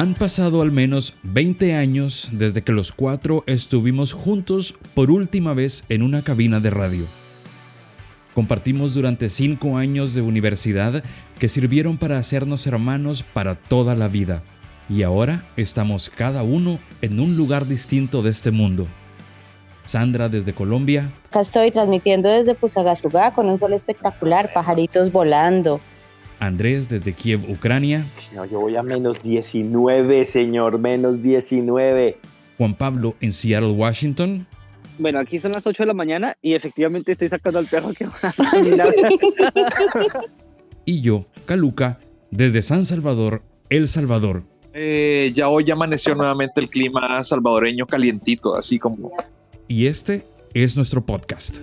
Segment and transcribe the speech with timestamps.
[0.00, 5.84] Han pasado al menos 20 años desde que los cuatro estuvimos juntos por última vez
[5.90, 7.04] en una cabina de radio.
[8.34, 11.04] Compartimos durante cinco años de universidad
[11.38, 14.42] que sirvieron para hacernos hermanos para toda la vida.
[14.88, 18.86] Y ahora estamos cada uno en un lugar distinto de este mundo.
[19.84, 21.12] Sandra desde Colombia.
[21.28, 25.78] Acá estoy transmitiendo desde Fusagasugá con un sol espectacular, pajaritos volando.
[26.40, 28.04] Andrés desde Kiev, Ucrania.
[28.34, 32.16] No, yo voy a menos 19, señor, menos 19.
[32.58, 34.46] Juan Pablo en Seattle, Washington.
[34.98, 38.06] Bueno, aquí son las 8 de la mañana y efectivamente estoy sacando al perro que
[40.84, 42.00] Y yo, Caluca,
[42.30, 44.42] desde San Salvador, El Salvador.
[44.72, 49.10] Eh, ya hoy amaneció nuevamente el clima salvadoreño calientito, así como...
[49.68, 51.58] Y este es nuestro podcast.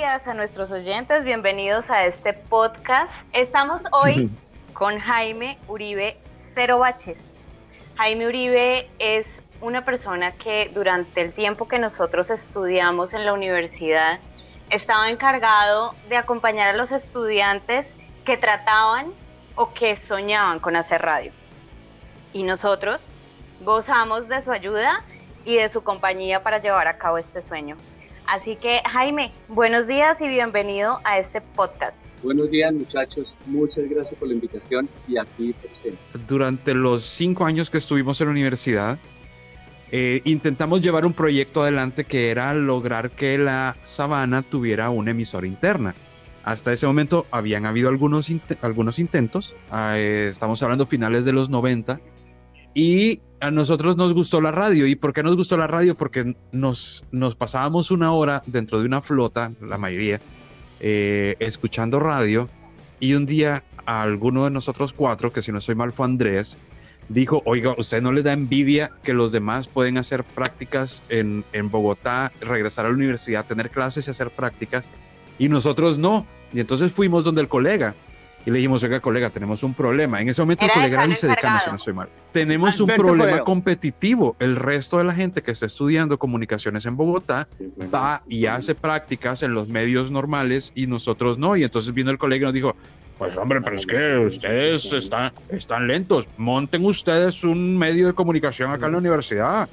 [0.00, 3.12] Días a nuestros oyentes, bienvenidos a este podcast.
[3.34, 4.30] Estamos hoy
[4.72, 6.16] con Jaime Uribe
[6.54, 7.46] Cero Baches.
[7.98, 14.20] Jaime Uribe es una persona que durante el tiempo que nosotros estudiamos en la universidad
[14.70, 17.86] estaba encargado de acompañar a los estudiantes
[18.24, 19.12] que trataban
[19.54, 21.30] o que soñaban con hacer radio.
[22.32, 23.12] Y nosotros
[23.60, 25.04] gozamos de su ayuda
[25.44, 27.76] y de su compañía para llevar a cabo este sueño.
[28.30, 31.98] Así que Jaime, buenos días y bienvenido a este podcast.
[32.22, 35.98] Buenos días muchachos, muchas gracias por la invitación y aquí presente.
[36.28, 38.98] Durante los cinco años que estuvimos en la universidad,
[39.90, 45.48] eh, intentamos llevar un proyecto adelante que era lograr que la Sabana tuviera una emisora
[45.48, 45.96] interna.
[46.44, 51.50] Hasta ese momento habían habido algunos, algunos intentos, ah, eh, estamos hablando finales de los
[51.50, 51.98] 90,
[52.74, 54.86] y a nosotros nos gustó la radio.
[54.86, 55.94] ¿Y por qué nos gustó la radio?
[55.94, 60.20] Porque nos, nos pasábamos una hora dentro de una flota, la mayoría,
[60.78, 62.48] eh, escuchando radio.
[63.00, 66.58] Y un día alguno de nosotros cuatro, que si no estoy mal fue Andrés,
[67.08, 71.70] dijo, oiga, ¿usted no le da envidia que los demás pueden hacer prácticas en, en
[71.70, 74.86] Bogotá, regresar a la universidad, tener clases y hacer prácticas?
[75.38, 76.26] Y nosotros no.
[76.52, 77.94] Y entonces fuimos donde el colega
[78.46, 80.20] y le dijimos, oiga, colega, tenemos un problema.
[80.20, 82.08] En ese momento el colega era vicedecano, si no estoy mal.
[82.32, 84.34] Tenemos un problema competitivo.
[84.38, 87.46] El resto de la gente que está estudiando comunicaciones en Bogotá
[87.92, 91.54] va y hace prácticas en los medios normales y nosotros no.
[91.56, 92.76] Y entonces vino el colega y nos dijo,
[93.18, 96.26] pues hombre, pero es que ustedes están, están lentos.
[96.38, 99.68] Monten ustedes un medio de comunicación acá en la universidad.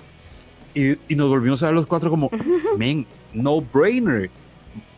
[0.76, 2.30] Y, y nos volvimos a ver los cuatro como,
[2.78, 4.30] men, no brainer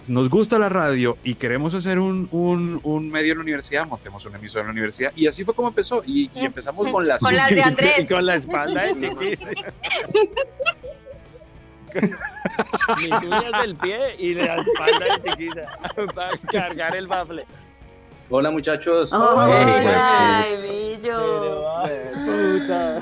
[0.09, 4.37] nos gusta la radio y queremos hacer un, un, medio en la universidad, montemos una
[4.37, 5.11] emisora en la universidad.
[5.15, 6.01] Y así fue como empezó.
[6.05, 7.19] Y, empezamos con las...
[7.19, 7.99] Con las de Andrés.
[7.99, 9.45] Y con la espalda de Chiquis.
[12.97, 15.61] Mis uñas del pie y la espalda de Chiquisa
[16.15, 17.45] para cargar el bafle.
[18.31, 19.11] Hola muchachos.
[19.13, 20.57] ay,
[20.97, 21.83] billo.
[22.65, 22.99] Puta.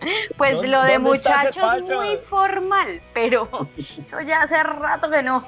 [0.36, 5.44] Pues lo de muchachos es muy formal, pero eso ya hace rato que no.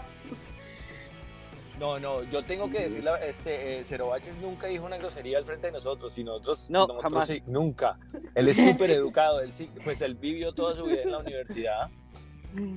[1.78, 5.44] No, no, yo tengo que decirle, este, eh, Cero Baches nunca dijo una grosería al
[5.44, 7.26] frente de nosotros, y nosotros, no, jamás.
[7.26, 7.98] Sí, nunca.
[8.36, 11.90] Él es súper educado, él sí, pues él vivió toda su vida en la universidad.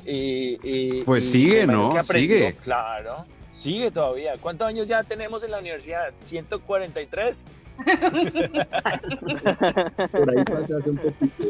[0.05, 2.01] Y, pues sigue, ¿no?
[2.01, 2.55] Sigue.
[2.55, 4.37] Claro, sigue todavía.
[4.41, 6.11] ¿Cuántos años ya tenemos en la universidad?
[6.19, 7.45] ¿143?
[10.11, 11.43] Por ahí pasa hace un poquito.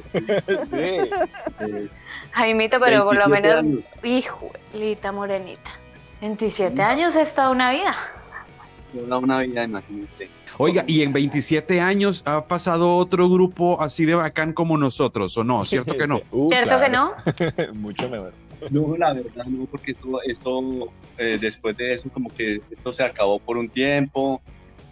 [0.66, 1.10] Sí.
[1.60, 1.90] Eh,
[2.32, 5.72] Jaimito, pero por lo menos, hijo, lita morenita.
[6.22, 7.96] 27 años es toda una vida.
[8.94, 10.30] Toda una vida, imagínense.
[10.58, 15.44] Oiga, y en 27 años ha pasado otro grupo así de bacán como nosotros, ¿o
[15.44, 15.66] no?
[15.66, 16.22] ¿Cierto que no?
[16.32, 17.14] Uh, ¿Cierto que no?
[17.74, 18.34] Mucho mejor.
[18.72, 23.04] No, la verdad no, porque eso, eso eh, después de eso como que eso se
[23.04, 24.42] acabó por un tiempo,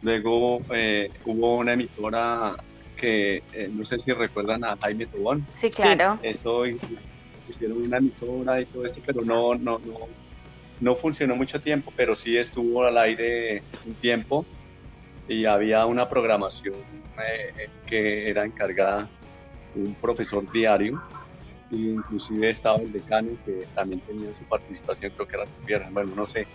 [0.03, 2.51] Luego eh, hubo una emisora
[2.95, 5.45] que eh, no sé si recuerdan a Jaime Tobón.
[5.59, 6.19] Sí, claro.
[6.21, 9.99] Eso hicieron una emisora y todo esto, pero no, no, no,
[10.79, 14.45] no funcionó mucho tiempo, pero sí estuvo al aire un tiempo
[15.27, 16.75] y había una programación
[17.25, 19.09] eh, que era encargada
[19.73, 21.01] de un profesor diario
[21.75, 26.25] inclusive estaba el decano que también tenía su participación, creo que era el bueno, no
[26.25, 26.47] sé,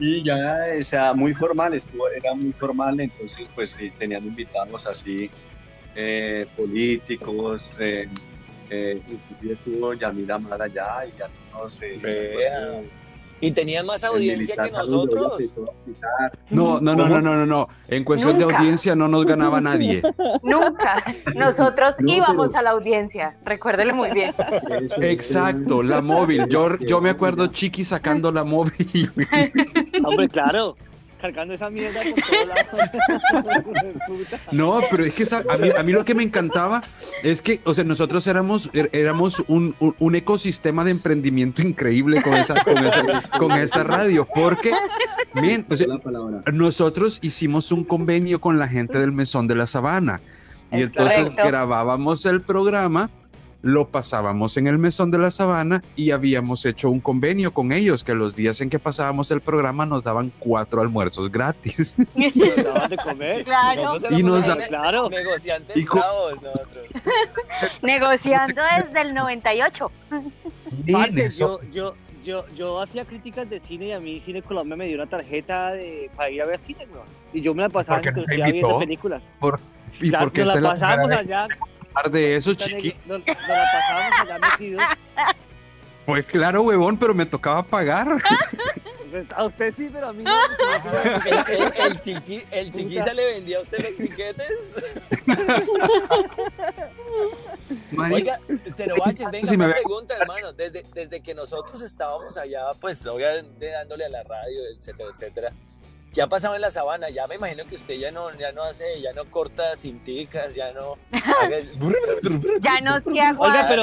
[0.00, 4.86] y ya, o sea, muy formal, estuvo, era muy formal, entonces pues sí, tenían invitados
[4.86, 5.30] así
[5.94, 8.08] eh, políticos, eh,
[8.70, 11.98] eh, inclusive estuvo Yamila Mara allá y ya no sé.
[13.40, 15.56] Y tenían más audiencia que nosotros.
[16.50, 17.68] No, no, no, no, no, no, no.
[17.88, 20.02] En cuestión de audiencia no nos ganaba nadie.
[20.42, 21.02] Nunca.
[21.34, 23.36] Nosotros No, íbamos pero- a la audiencia.
[23.44, 24.32] Recuérdele muy bien.
[25.00, 26.46] Exacto, la móvil.
[26.48, 29.10] Yo, yo me acuerdo Chiqui sacando la móvil.
[30.04, 30.76] Hombre, claro.
[31.20, 32.46] Cargando esa mierda por todos
[33.34, 33.64] lados.
[34.06, 34.38] Puta.
[34.52, 36.80] No, pero es que esa- a, mí, a mí lo que me encantaba
[37.22, 42.34] es que, o sea, nosotros éramos, er- éramos un, un- ecosistema de emprendimiento increíble con
[42.34, 43.02] esa, con esa,
[43.38, 44.72] con esa radio, porque,
[45.34, 45.86] bien, o sea,
[46.52, 50.20] nosotros hicimos un convenio con la gente del Mesón de la Sabana
[50.72, 51.48] y Es entonces correcto.
[51.48, 53.06] grabábamos el programa,
[53.62, 58.02] lo pasábamos en el Mesón de la Sabana y habíamos hecho un convenio con ellos
[58.04, 61.96] que los días en que pasábamos el programa nos daban cuatro almuerzos gratis.
[62.34, 63.44] Nos daban de comer.
[63.50, 65.10] Claro, Y nos da- Claro.
[65.10, 66.86] negociantes Y bravos nosotros.
[67.82, 69.90] negociando desde el 98.
[70.84, 74.42] Bien, Parce, eso- yo, yo, yo, yo hacía críticas de cine y a mí Cine
[74.42, 77.06] Colombia me dio una tarjeta de, para ir a ver cine, weón.
[77.32, 78.26] Y yo me la pasaba ¿Por qué en
[78.78, 79.22] películas.
[80.00, 81.46] ¿Y Claro, por qué nos esta es la pasábamos vez allá.
[81.94, 82.96] Hablar de eso, chiqui?
[83.08, 84.82] allá metidos.
[86.06, 88.08] Pues claro, huevón, pero me tocaba pagar.
[89.10, 90.32] Pues, A usted sí, pero a mí no.
[91.26, 94.72] El, el, el chiqui, el chiquiza le vendía a usted los tiquetes.
[98.12, 100.52] Oiga, Cero Baches, venga, Si me pregunta, hermano.
[100.52, 105.52] Desde, desde que nosotros estábamos allá, pues obviamente dándole a la radio, etcétera, etcétera.
[106.12, 107.08] ¿Qué ha pasado en la sabana?
[107.08, 110.72] Ya me imagino que usted ya no, ya no hace, ya no corta cinticas, ya
[110.72, 110.98] no.
[111.12, 111.58] haga-
[112.60, 113.82] Ya no se aguanta, pero-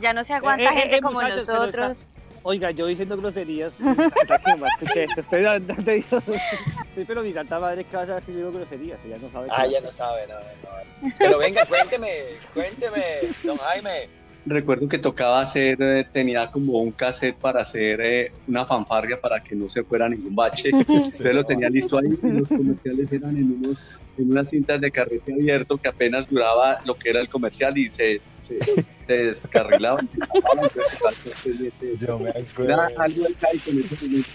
[0.00, 1.98] ya no se aguanta Eh, eh, gente eh, como muchachos, nosotros.
[2.46, 3.72] Oiga, yo diciendo groserías.
[4.92, 5.20] que esto.
[5.22, 5.74] Estoy dando.
[7.06, 9.00] Pero mi santa madre que va a saber que yo digo groserías.
[9.04, 9.48] Ella no sabe.
[9.50, 11.10] Ah, ya no sabe, no, no.
[11.18, 12.10] Pero venga, cuénteme,
[12.52, 13.02] cuénteme,
[13.42, 14.08] don Jaime.
[14.46, 19.42] Recuerdo que tocaba hacer, eh, tenía como un cassette para hacer eh, una fanfarria para
[19.42, 20.68] que no se fuera ningún bache.
[20.72, 23.82] Entonces lo tenía listo ahí y los comerciales eran en, unos,
[24.18, 27.90] en unas cintas de carrete abierto que apenas duraba lo que era el comercial y
[27.90, 30.08] se, se, se descarrilaban.
[30.12, 32.06] se tapaban, entonces tocaba estar pendiente de eso.
[32.06, 32.30] Yo me
[32.64, 34.28] Era algo ahí con ese momento,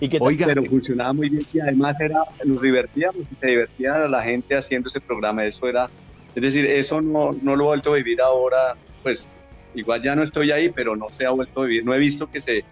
[0.00, 0.28] ¿Y qué tal?
[0.28, 4.56] Oiga, pero funcionaba muy bien y además era, nos divertíamos y se divertía la gente
[4.56, 5.44] haciendo ese programa.
[5.44, 5.88] Eso era,
[6.34, 9.28] es decir, eso no, no lo he vuelto a vivir ahora, pues
[9.76, 11.84] igual ya no estoy ahí, pero no se ha vuelto a vivir.
[11.84, 12.64] No he visto que se,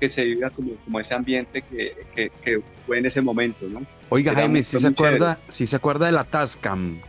[0.00, 3.82] que se viva como, como ese ambiente que, que, que fue en ese momento, ¿no?
[4.08, 7.00] oiga Era Jaime, si fue se acuerda, si se acuerda de la Tascam.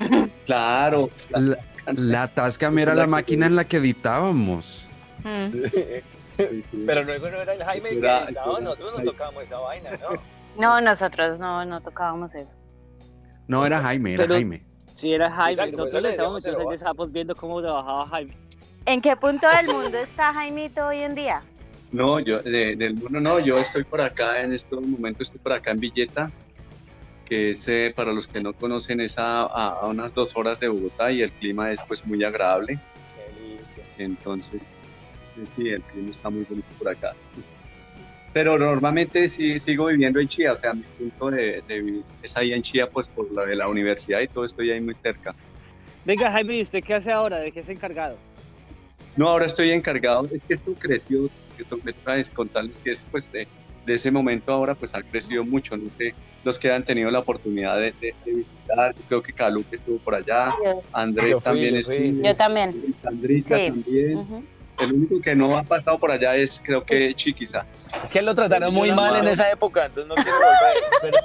[0.46, 1.10] Claro.
[1.30, 1.58] La,
[1.92, 4.88] la Tascam era la máquina en la que editábamos.
[5.22, 5.46] Mm.
[5.46, 6.64] Sí, sí.
[6.86, 9.58] Pero luego no era el Jaime el que Era- editaba, era- nosotros no tocábamos esa
[9.60, 10.22] vaina, ¿no?
[10.60, 12.50] No, nosotros no, no tocábamos eso.
[13.46, 14.64] No era Jaime, era Pero- Jaime.
[14.94, 15.50] Sí, era Jaime.
[15.52, 18.34] exacto, Nosotros estábamos entonces cero estábamos viendo cómo trabajaba Jaime.
[18.86, 21.42] ¿En qué punto del mundo está Jaimito hoy en día?
[21.92, 25.52] No, yo de- del mundo no, yo estoy por acá en estos momentos, estoy por
[25.52, 26.30] acá en Villeta,
[27.26, 30.68] que es, eh, para los que no conocen, es a, a- unas dos horas de
[30.68, 32.78] Bogotá y el clima es pues muy agradable,
[33.16, 33.82] Qué delicia.
[33.98, 34.60] entonces
[35.44, 37.14] sí, el clima está muy bonito por acá.
[38.32, 42.34] Pero normalmente sí sigo viviendo en Chía, o sea, mi punto de, de vivir es
[42.36, 45.34] ahí en Chía, pues por la de la universidad y todo estoy ahí muy cerca.
[46.04, 47.38] Venga, Jaime, ¿y usted qué hace ahora?
[47.38, 48.16] ¿De qué es encargado?
[49.16, 53.06] No, ahora estoy encargado, es que esto creció, que to- me toca contarles que es
[53.10, 53.46] pues de,
[53.84, 57.18] de ese momento ahora pues ha crecido mucho, no sé, los que han tenido la
[57.18, 60.54] oportunidad de, de- de visitar, yo creo que Calu que estuvo por allá,
[60.92, 62.94] Andrés también estuvo, yo también.
[63.02, 63.66] Sandrita Sí.
[63.66, 64.26] también.
[64.80, 67.64] El único que no ha pasado por allá es creo que Chiquiza.
[68.02, 70.82] Es que lo trataron muy mal en esa época, entonces no quiero volver.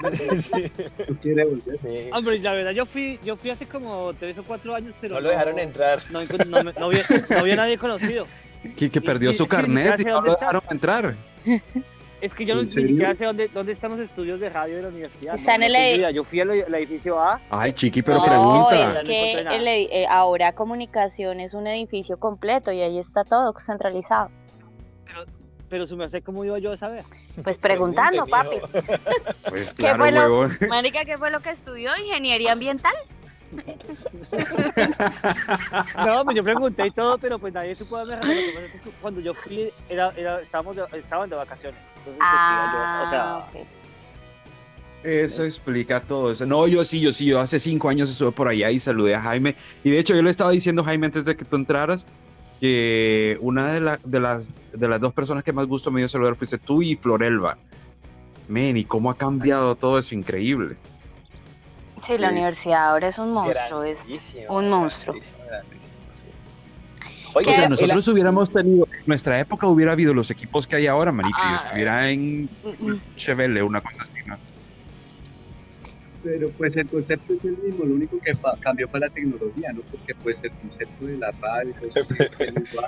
[0.00, 0.16] Pero...
[0.40, 0.72] sí,
[1.08, 1.76] ¿No quiere volver?
[1.76, 2.08] sí.
[2.12, 5.20] Hombre, la verdad, yo fui, yo fui hace como tres o cuatro años, pero No
[5.20, 6.00] lo dejaron entrar.
[6.10, 8.26] No, no, me- no había, no había nadie conocido.
[8.76, 11.16] Que, que perdió y- su y- carnet y ¿sabe no lo dejaron entrar.
[12.22, 12.80] Es que yo no, sé
[13.18, 15.34] dónde, dónde están los estudios de radio de la universidad.
[15.34, 16.10] Está no, en no el tengo ed- idea.
[16.12, 17.40] Yo fui al, al edificio A.
[17.50, 18.88] Ay, chiqui, pero no, pregunta.
[18.90, 23.52] es No que el eh, ahora comunicación es un edificio completo y ahí está todo
[23.58, 24.30] centralizado.
[25.68, 27.02] Pero su merced, ¿cómo iba yo a saber?
[27.42, 29.00] Pues preguntando, Pregunte, papi.
[29.48, 30.48] Pues ¿Qué claro, fue lo-.
[30.68, 31.90] Marica, ¿qué fue lo que estudió?
[31.96, 32.92] Ingeniería ambiental.
[36.06, 38.46] No, pues yo pregunté y todo, pero pues nadie supo darme
[39.00, 41.78] cuando yo fui, era, era, estábamos de, estaban de vacaciones.
[41.98, 43.48] Entonces, pues, iba yo, o sea, Ah.
[45.04, 46.46] Eso explica todo eso.
[46.46, 49.22] No, yo sí, yo sí, yo hace cinco años estuve por allá y saludé a
[49.22, 49.56] Jaime.
[49.82, 52.06] Y de hecho, yo le estaba diciendo, Jaime, antes de que tú entraras,
[52.60, 56.08] que una de, la- de, las, de las dos personas que más gusto me dio
[56.08, 57.58] saludar fuiste tú y Florelva.
[58.46, 60.76] Men, y cómo ha cambiado todo eso, increíble.
[62.06, 63.84] Sí, la universidad ahora es un monstruo.
[63.84, 63.98] Es...
[64.48, 65.14] Un monstruo.
[65.14, 66.24] grandísimo, grandísimo, sí.
[67.44, 67.50] ¿Qué?
[67.50, 71.12] O sea, el- nosotros hubiéramos tenido nuestra época hubiera habido los equipos que hay ahora,
[71.12, 71.62] marica, y Ah.
[71.64, 72.48] estuviera en.
[73.16, 74.36] Chevelle, una cosa así, ¿no?
[76.24, 79.80] Pero pues el concepto es el mismo, lo único que cambió fue la tecnología, ¿no?
[79.90, 82.86] Porque pues el concepto de la radio, pues, es igual.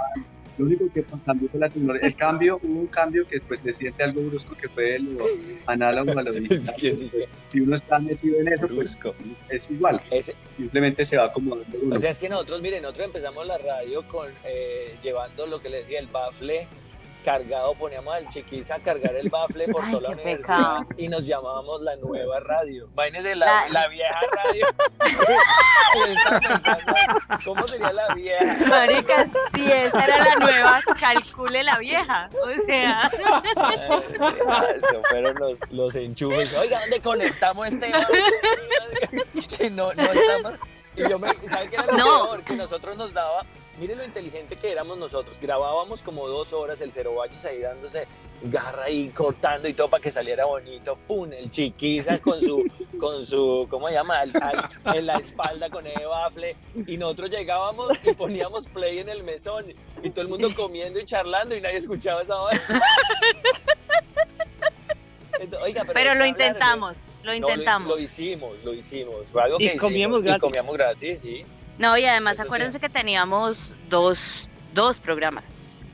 [0.58, 2.06] Lo único que cambió fue la tecnología.
[2.08, 5.24] El cambio, hubo un cambio que pues se siente algo brusco que fue lo
[5.66, 6.58] análogo a lo digital.
[6.58, 7.10] Es que sí.
[7.12, 8.98] Pues, Si uno está metido en eso, pues
[9.48, 10.00] es igual,
[10.56, 11.96] simplemente se va acomodando uno.
[11.96, 15.68] O sea, es que nosotros, miren, nosotros empezamos la radio con eh, llevando lo que
[15.70, 16.68] le decía el bafle
[17.24, 20.86] cargado, poníamos al chiquiza a cargar el bafle por Ay, toda la universidad pecado.
[20.96, 22.86] y nos llamábamos la nueva radio.
[22.92, 24.66] Imagínense la, La- la vieja radio.
[27.44, 28.56] ¿Cómo sería la vieja?
[28.68, 32.28] Marica, si esa era la nueva, calcule la vieja.
[32.42, 33.10] O sea,
[34.76, 36.56] Eso fueron los, los enchufes.
[36.56, 37.92] Oiga, ¿dónde conectamos este?
[39.56, 40.54] Que no, no estamos.
[40.96, 42.24] Y yo me, ¿sabe qué era lo No.
[42.26, 42.42] peor?
[42.44, 43.44] Que nosotros nos daba,
[43.78, 45.38] mire lo inteligente que éramos nosotros.
[45.40, 48.06] Grabábamos como dos horas el cero baches ahí dándose
[48.42, 50.96] garra y cortando y todo para que saliera bonito.
[51.06, 52.62] Pum, el chiquiza con su,
[53.00, 54.20] con su, ¿cómo se llama?
[54.20, 54.32] Al-
[54.84, 56.56] al- en la espalda con el bafle.
[56.86, 59.64] Y nosotros llegábamos y poníamos play en el mesón.
[60.02, 62.52] Y todo el mundo comiendo y charlando y nadie escuchaba esa voz.
[65.40, 67.88] Entonces, Oiga, pero, pero ¿de lo intentamos, lo No, intentamos.
[67.88, 69.28] lo, hicimos, lo hicimos.
[69.28, 70.22] Fue algo Y que comíamos hicimos.
[70.22, 70.38] gratis.
[70.38, 71.44] Y comíamos gratis, sí.
[71.78, 74.18] No, y además Eso acuérdense que teníamos dos,
[74.72, 75.44] dos programas.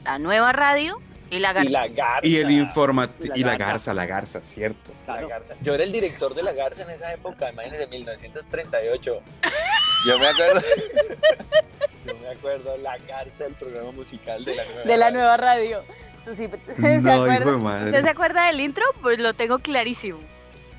[0.04, 0.96] La nueva radio
[1.30, 1.70] y la Y garza.
[1.70, 2.26] la garza.
[2.26, 3.94] Y el informativo, La y la garza.
[3.94, 4.92] la garza, cierto.
[5.06, 5.54] La garza.
[5.62, 9.20] Yo era el director de la garza en esa época, imagínense, 1938.
[10.06, 10.60] Yo me acuerdo.
[12.04, 14.82] Yo me acuerdo, la garza, el programa musical de la nueva.
[14.82, 15.18] De la radio.
[15.18, 15.82] nueva radio.
[16.24, 17.58] Susi, ¿se No, hijo de acuerda?
[17.58, 17.84] madre.
[17.90, 18.84] ¿Usted se acuerda del intro?
[19.00, 20.18] Pues lo tengo clarísimo.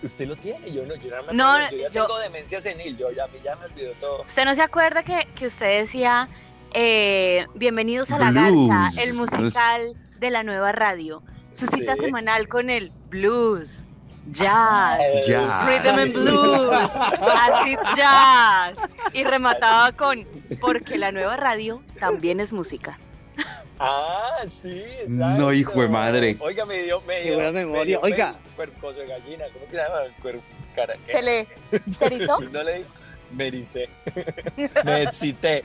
[0.04, 0.72] ¿Usted lo tiene?
[0.72, 1.72] Yo no, yo no me No, acuerdo.
[1.72, 4.24] yo ya yo- tengo demencia senil, yo ya, ya me olvidó todo.
[4.24, 6.28] ¿Usted no se acuerda que, que usted decía,
[6.74, 8.68] eh, bienvenidos a La Blues.
[8.70, 11.22] Garza, el musical de la nueva radio?
[11.52, 12.02] Su cita Sí.
[12.02, 13.86] semanal con el blues,
[14.32, 15.68] jazz, Jazz.
[15.68, 16.72] rhythm and blues,
[17.36, 18.78] acid jazz.
[19.14, 20.26] Y remataba con,
[20.60, 22.98] porque la nueva radio también es música.
[23.84, 25.42] Ah, sí, exacto.
[25.44, 26.38] No, hijo de madre.
[26.40, 27.34] Oiga, me dio, me Qué dio.
[27.36, 27.84] buena me memoria.
[27.86, 28.36] dio Oiga.
[28.56, 30.02] Cuerposo de gallina, ¿cómo se llama?
[30.22, 30.44] Cuerpo,
[30.76, 31.12] cara, ¿qué?
[31.14, 31.48] ¿Se le
[31.98, 32.40] se erizó?
[32.52, 32.86] No le di.
[33.36, 33.90] Me ericé.
[34.86, 35.64] Me excité.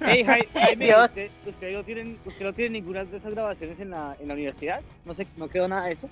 [0.00, 1.08] Hey, Jai- Jaime, Dios.
[1.08, 4.34] ¿usted, usted no tiene, ¿usted no tiene ninguna de esas grabaciones en la, en la
[4.34, 4.80] universidad?
[5.04, 6.08] ¿No, se, ¿No quedó nada de eso?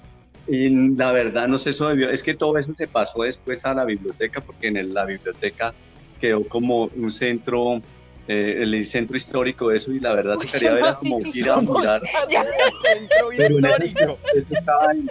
[0.49, 3.75] Y la verdad, no sé, eso debió, es que todo eso se pasó después a
[3.75, 5.73] la biblioteca, porque en el- la biblioteca
[6.21, 7.81] quedó como un centro,
[8.29, 11.51] eh, el centro histórico de eso, y la verdad Uy, tocaría ver no, como ir
[11.51, 12.03] a mirar.
[12.83, 14.19] Centro Pero en ese- histórico.
[14.35, 15.11] eso estaba en-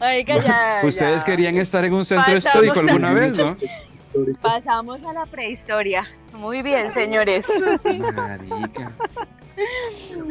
[0.00, 1.24] Marica, ya, Ustedes ya.
[1.26, 3.56] querían estar en un centro Pasamos histórico alguna vez, ¿no?
[4.40, 6.06] Pasamos a la prehistoria.
[6.32, 7.44] Muy bien, señores.
[8.14, 8.92] Marica.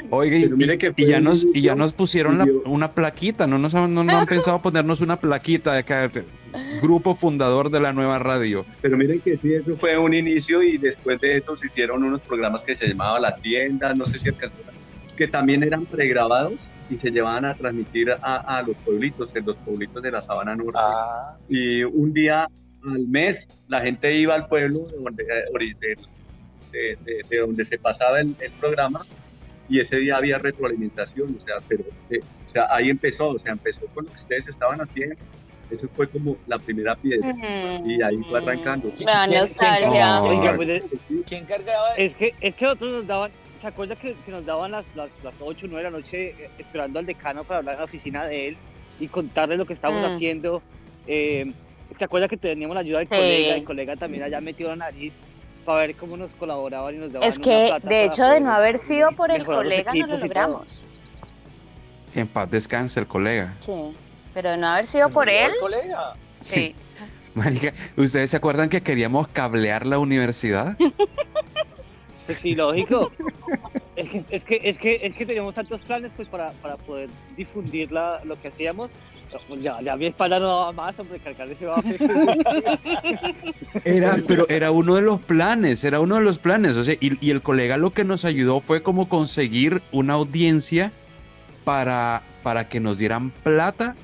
[0.09, 3.57] Oiga, y, mire que y ya nos, y ya nos pusieron la- una plaquita, ¿no?
[3.57, 6.11] Nos han- no, no han pensado ponernos una plaquita de acá,
[6.81, 8.65] grupo fundador de la nueva radio.
[8.81, 12.21] Pero miren que sí, eso fue un inicio y después de eso se hicieron unos
[12.21, 14.57] programas que se llamaba La Tienda, no sé si alcanzó,
[15.15, 16.53] que también eran pregrabados
[16.89, 20.55] y se llevaban a transmitir a, a los pueblitos, en los pueblitos de la Sabana
[20.55, 20.77] Norte.
[20.81, 22.47] Ah, Y un día
[22.83, 25.23] al mes la gente iba al pueblo de donde,
[25.53, 25.95] ori- de,
[26.71, 29.01] de- de- de donde se pasaba el, el programa
[29.69, 33.53] y ese día había retroalimentación, o sea, pero eh, o sea, ahí empezó, o sea,
[33.53, 35.15] empezó con lo que ustedes estaban haciendo.
[35.69, 37.33] Eso fue como la primera piedra
[37.85, 38.91] y ahí fue arrancando.
[38.99, 39.87] La ¿Quién- nostalgia.
[39.89, 40.57] quién- Oiga, Ay.
[40.57, 40.83] pues,
[41.25, 41.93] ¿Quién cargaba?
[41.95, 45.09] es que, es que nosotros nos daban, ¿se acuerda que, que nos daban las, las,
[45.23, 47.85] las 8 o 9 de la noche eh, esperando al decano para hablar en la
[47.85, 48.57] oficina de él
[48.99, 50.13] y contarle lo que estábamos Mm.
[50.15, 50.61] haciendo?
[51.07, 51.53] Eh,
[51.97, 53.15] ¿Se acuerda que teníamos la ayuda del Sí.
[53.15, 53.55] colega?
[53.55, 55.13] El colega también allá metió la nariz
[55.65, 58.39] para ver cómo nos colaboraban y nos daban Es una que, plata de hecho, de
[58.41, 60.81] no haber sido por el colega, no lo logramos.
[62.13, 63.53] En paz descanse el colega.
[63.65, 63.93] Sí.
[64.33, 66.13] Pero de no haber sido ¿Se por él, el colega?
[66.41, 66.75] sí.
[67.33, 70.75] Marica, ¿ustedes se acuerdan que queríamos cablear la universidad?
[72.27, 73.11] Pues sí, lógico.
[74.01, 77.09] Es, que, es, que, es, que, es que teníamos tantos planes pues para, para poder
[77.35, 78.91] difundir la, lo que hacíamos.
[79.61, 81.97] Ya, ya mi espalda no daba más, hombre, cargar ese bafle.
[83.85, 86.75] Era, pero era uno de los planes, era uno de los planes.
[86.75, 90.91] O sea, y, y el colega lo que nos ayudó fue como conseguir una audiencia
[91.63, 93.95] para, para que nos dieran plata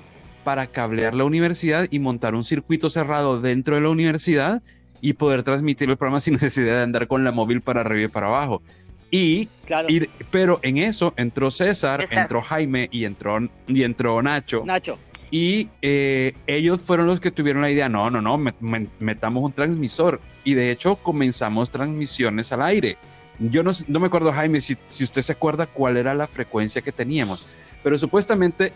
[0.43, 4.61] para cablear la universidad y montar un circuito cerrado dentro de la universidad
[5.01, 8.07] y poder transmitir el programa sin necesidad de andar con la móvil para arriba y
[8.07, 8.61] para abajo.
[9.09, 14.63] Y, claro, y- pero en eso entró César, entró Jaime y entró, y entró Nacho.
[14.65, 14.97] Nacho.
[15.31, 19.43] Y eh, ellos fueron los que tuvieron la idea, no, no, no, met- met- metamos
[19.43, 20.21] un transmisor.
[20.43, 22.97] Y de hecho comenzamos transmisiones al aire.
[23.39, 26.81] Yo no, no me acuerdo, Jaime, si, si usted se acuerda cuál era la frecuencia
[26.81, 27.49] que teníamos,
[27.83, 28.71] pero supuestamente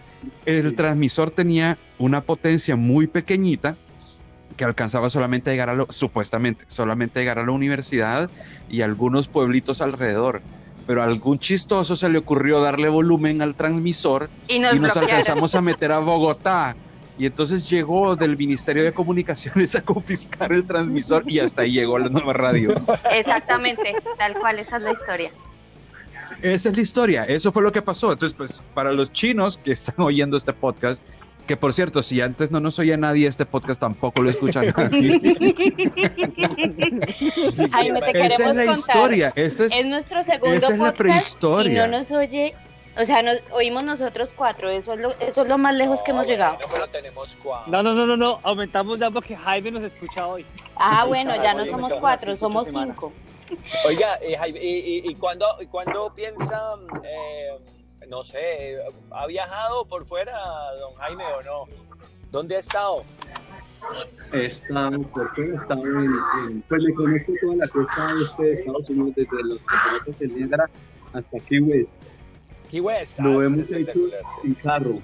[0.46, 3.76] el transmisor tenía una potencia muy pequeñita
[4.62, 8.30] que alcanzaba solamente a llegar a lo, supuestamente, solamente a llegar a la universidad
[8.70, 10.44] y algunos pueblitos alrededor.
[10.86, 14.96] Pero a algún chistoso se le ocurrió darle volumen al transmisor Y nos y nos
[14.98, 16.75] alcanzamos a meter a Bogotá.
[17.18, 21.98] Y entonces llegó del Ministerio de Comunicaciones a confiscar el transmisor y hasta ahí llegó
[21.98, 22.75] la nueva radio.
[23.10, 25.32] Exactamente, tal cual, esa es la historia.
[26.44, 28.12] Esa es la historia, eso fue lo que pasó.
[28.12, 31.01] Entonces, pues para los chinos que están oyendo este podcast,
[31.48, 35.20] que por cierto, si antes no nos oía nadie, este podcast tampoco lo escucha nadie.
[37.72, 38.78] Jaime, te Esa es queremos la contar.
[38.78, 41.72] historia, es, Es nuestro segundo esa es la podcast prehistoria.
[41.72, 42.54] y no nos oye,
[42.98, 46.12] o sea, nos oímos nosotros cuatro, eso es lo, eso es lo más lejos que
[46.12, 46.58] hemos llegado.
[46.62, 47.72] No, pero tenemos cuatro.
[47.72, 50.46] No, no, no, no, no, aumentamos ya porque Jaime nos escucha hoy.
[50.76, 53.12] Ah, bueno, ya Ah, no somos cuatro, somos cinco.
[53.86, 54.70] Oiga, eh, Jaime, ¿y,
[55.06, 57.60] y, y cuándo, y cuándo piensa, eh,
[58.08, 58.77] no sé,
[59.12, 60.34] ha viajado por fuera,
[60.79, 61.74] don Jaime, o no?
[62.31, 63.03] ¿Dónde ha estado?
[64.31, 66.12] He estado, ¿por qué he estado en,
[66.48, 70.27] en- pues me conozco toda la costa este de Estados Unidos, desde los campeonatos de
[70.27, 70.70] Niagara
[71.13, 71.89] hasta Key West.
[72.70, 73.20] Key West.
[73.20, 74.00] ah, Lo hemos es hecho
[74.43, 75.01] en carro,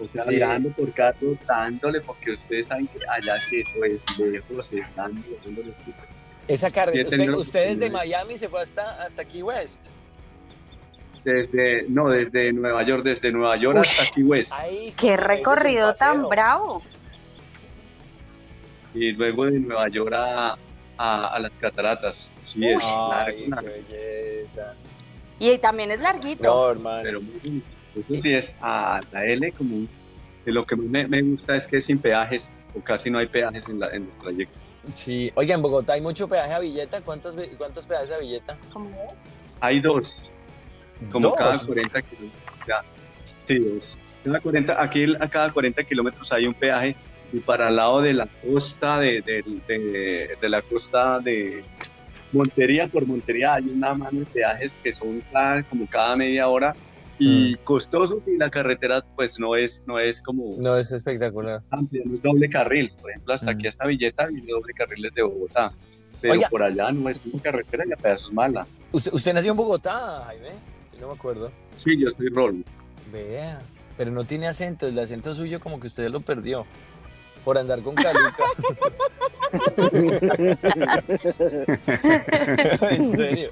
[0.00, 0.36] o sea, Sí.
[0.36, 5.74] viajando por carro, dándole, porque ustedes saben que allá que eso es lejos, estando, dándole
[5.84, 6.08] súper.
[6.48, 7.90] Esa carrera, usted, usted desde.
[7.90, 9.84] Miami se fue hasta, hasta Key West.
[11.24, 14.52] Desde, no, desde Nueva York, desde Nueva York hasta Key West.
[14.58, 16.82] Ay, Qué recorrido tan bravo.
[18.94, 20.56] Y luego de Nueva York a,
[20.98, 22.30] a, a las cataratas.
[22.42, 24.74] Sí, es Ay, largo, qué belleza.
[25.38, 26.42] Y también es larguito.
[26.42, 27.00] No, hermano.
[27.02, 27.66] pero muy bonito.
[27.94, 29.86] Eso sí es a la L como
[30.44, 33.18] de lo que más me, me gusta es que es sin peajes o casi no
[33.18, 34.58] hay peajes en, la, en el trayecto.
[34.96, 37.00] Sí, oiga, en Bogotá hay mucho peaje a Villeta.
[37.02, 38.56] ¿Cuántos, ve- cuántos peajes a es?
[39.60, 40.31] Hay dos,
[41.10, 41.38] como Dos.
[41.38, 42.42] cada 40 kilómetros.
[43.44, 43.98] Sí, dos.
[44.24, 46.96] Cada 40, aquí a cada 40 kilómetros hay un peaje
[47.32, 51.62] y para el lado de la costa de, de, de- de la costa de
[52.32, 56.74] Montería por Montería hay una mano de peajes que son cada- como cada media hora
[57.18, 61.62] y costosos y la carretera pues no es no es como No, es espectacular.
[61.70, 62.92] amplia, no es doble carril.
[63.00, 63.54] Por ejemplo, hasta Mm.
[63.56, 65.72] aquí hasta Villeta viene doble carril desde Bogotá.
[66.20, 66.48] Pero Oiga.
[66.48, 68.66] por allá no es una carretera y a pedazos mala.
[68.92, 70.48] ¿Usted, usted nació en Bogotá, Jaime?
[71.00, 71.50] No me acuerdo.
[71.76, 72.64] Sí, yo soy Rol.
[73.12, 73.58] Vea,
[73.96, 74.86] pero no tiene acento.
[74.86, 76.66] El acento suyo como que usted lo perdió.
[77.44, 78.44] Por andar con caluca.
[82.90, 83.50] en serio.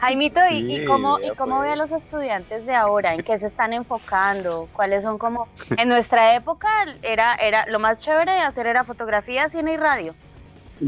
[0.00, 1.68] Jaimito, ¿y, y cómo, ¿y cómo pues.
[1.68, 3.14] ve a los estudiantes de ahora?
[3.14, 4.68] ¿En qué se están enfocando?
[4.72, 5.48] ¿Cuáles son como...?
[5.76, 6.68] En nuestra época
[7.02, 10.14] era, era lo más chévere de hacer era fotografía, cine y radio.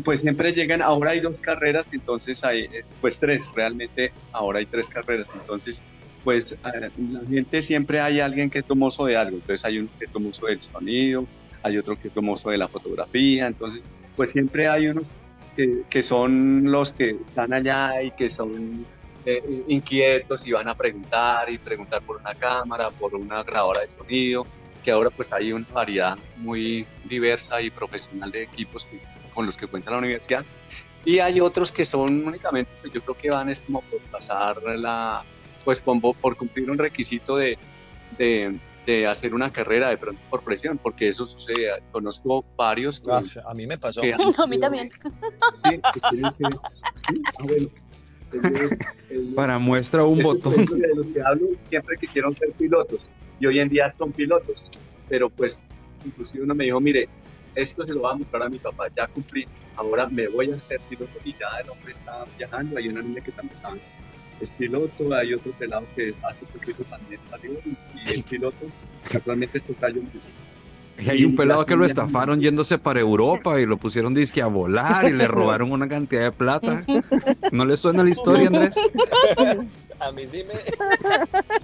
[0.04, 4.66] Pues siempre llegan, ahora hay dos carreras, entonces hay, eh, pues tres, realmente ahora hay
[4.66, 5.84] tres carreras, entonces
[6.24, 9.90] pues eh, la gente siempre hay alguien que es tomoso de algo, entonces hay uno
[9.98, 11.26] que es tomoso del sonido,
[11.62, 13.84] hay otro que es tomoso de la fotografía, entonces
[14.16, 14.92] pues siempre hay
[15.56, 18.86] que, que son los que están allá y que son
[19.26, 23.88] eh, inquietos y van a preguntar y preguntar por una cámara, por una grabadora de
[23.88, 24.46] sonido,
[24.82, 28.98] que ahora pues hay una variedad muy diversa y profesional de equipos que-
[29.34, 30.44] con los que cuenta la universidad.
[31.04, 34.62] Y hay otros que son únicamente, pues yo creo que van es como por pasar
[34.62, 35.24] la,
[35.64, 37.58] pues por, por cumplir un requisito de,
[38.18, 41.70] de, de hacer una carrera de pronto por presión, porque eso sucede.
[41.90, 44.00] Conozco varios que, Ah, a mí me pasó.
[44.00, 44.90] que No, a mí también.
[45.54, 47.68] Sí, que que- sí, ah, bueno.
[48.32, 48.72] Ellos-
[49.10, 50.64] ellos- Para muestra un botón.
[50.64, 53.06] de los que hablo siempre quisieron ser pilotos
[53.40, 54.70] y hoy en día son pilotos,
[55.08, 55.60] pero pues
[56.06, 57.08] inclusive uno me dijo, mire,
[57.54, 60.58] esto se lo va a mostrar a mi papá, ya cumplí, ahora me voy a
[60.60, 63.72] ser piloto y ya el hombre está viajando, hay una niña que también está-
[64.40, 68.66] es piloto, hay otro pelado que hace poquito también salió y, es piloto,
[69.14, 70.00] actualmente es tocayo
[70.98, 74.46] Y hay un pelado que lo estafaron yéndose para Europa y lo pusieron disque a
[74.46, 76.84] volar y le robaron una cantidad de plata.
[77.52, 78.74] ¿No le suena la historia, Andrés?
[80.00, 80.54] A mí sí me.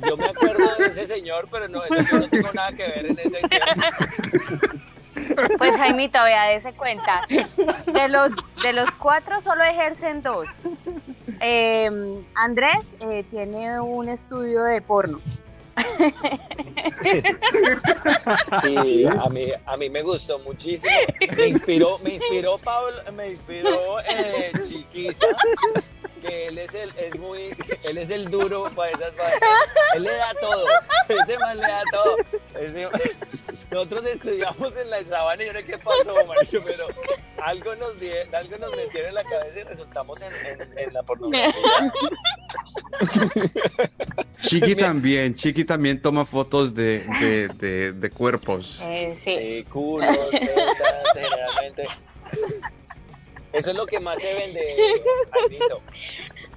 [0.07, 3.07] Yo me acuerdo de ese señor, pero no, eso yo no tengo nada que ver
[3.07, 4.70] en ese tema.
[5.58, 7.26] Pues Jaimito, vea, dése cuenta.
[7.28, 10.48] De los, de los cuatro solo ejercen dos.
[11.40, 11.90] Eh,
[12.34, 15.20] Andrés eh, tiene un estudio de porno.
[18.60, 20.92] Sí, a mí, a mí me gustó muchísimo.
[21.36, 25.26] Me inspiró, me inspiró Pablo, me inspiró eh, Chiquiza,
[26.20, 27.50] que él es el, es muy,
[27.85, 29.40] él es el duro para esas vainas.
[29.94, 30.64] Él le da todo,
[31.09, 32.16] ese man le da todo.
[32.61, 32.88] Ese-
[33.70, 36.87] nosotros estudiamos en la sabana y yo no sé qué pasó, marico, pero
[37.42, 41.02] algo nos, die- algo nos metieron en la cabeza y resultamos en, en- en la
[41.02, 41.92] pornografía.
[44.40, 48.78] Chiqui también, Chiqui también toma fotos de, de, de- de cuerpos.
[48.83, 49.31] Eh, sí.
[49.31, 51.88] Sí, culos, tetas, generalmente.
[53.52, 54.61] Eso es lo que más se vende,
[55.32, 55.80] Jaimito.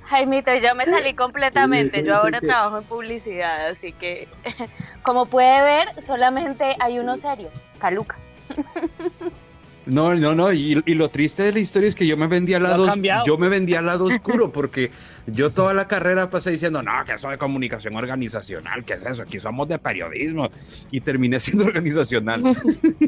[0.05, 2.03] Jaimito, yo me salí completamente.
[2.03, 4.27] Yo ahora trabajo en publicidad, así que,
[5.03, 7.49] como puede ver, solamente hay uno serio,
[7.79, 8.17] Caluca.
[9.85, 12.53] No, no, no, y, y lo triste de la historia es que yo me vendí
[12.53, 12.85] al lado,
[13.25, 14.91] yo me vendí al lado oscuro porque
[15.25, 19.23] yo toda la carrera pasé diciendo, no, que eso de comunicación organizacional, ¿qué es eso?
[19.23, 20.49] Aquí somos de periodismo
[20.91, 22.43] y terminé siendo organizacional.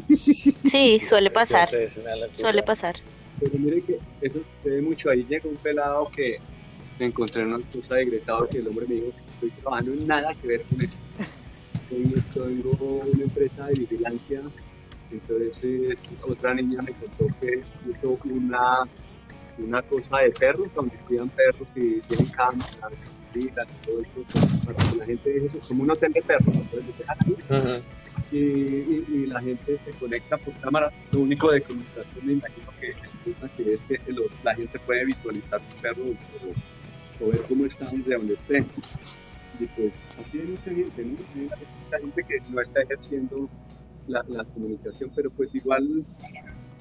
[0.10, 1.69] Sí, suele pasar,
[2.36, 2.96] suele pasar.
[3.39, 5.10] Pero mire que eso sucede mucho.
[5.10, 6.39] Ahí llegó un pelado que
[7.00, 10.08] me encontré en una cosa de egresados y el hombre me dijo estoy trabajando en
[10.08, 10.98] nada que ver con eso.
[11.89, 14.41] Tengo, una empresa de vigilancia.
[15.12, 18.84] Entonces otra niña me contó que hizo una,
[19.60, 24.96] una cosa de perros, donde cuidan perros y tienen cámaras, y todo eso, para que
[24.98, 26.48] la gente deje eso, como un hotel de perros.
[26.48, 26.96] Entonces,
[27.50, 27.84] Ujú.
[28.34, 30.91] Y, la gente se conecta por cámara.
[31.12, 32.96] Lo único de comunicación me imagino que es
[33.56, 36.04] que, es que la gente puede visualizar su perro
[37.22, 38.65] o, ver cómo está de donde esté.
[39.60, 41.02] Y pues así hay mucha gente.
[41.02, 43.50] Hay mucha gente que no está ejerciendo
[44.08, 46.04] la, comunicación, pero pues igual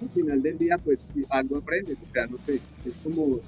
[0.01, 3.39] al final del día pues algo aprendes, o sea, no sé, es como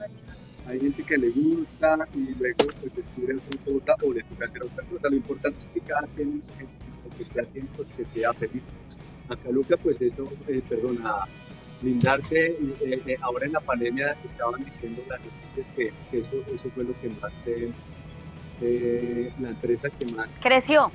[0.67, 4.63] hay gente que le gusta y luego pues descubre otra cosa o le toca hacer
[4.63, 5.09] otra cosa.
[5.11, 6.67] Lo importante es que cada quien eh,
[7.17, 8.63] que sea tiempo que sea feliz.
[9.29, 11.25] Acá Luca, pues eso, eh, perdón, a
[11.81, 16.71] blindarse, eh, eh, ahora en la pandemia estaban diciendo las noticias que, que eso, eso
[16.75, 17.71] fue lo que más, eh,
[18.63, 20.91] eh, la empresa que más Creció.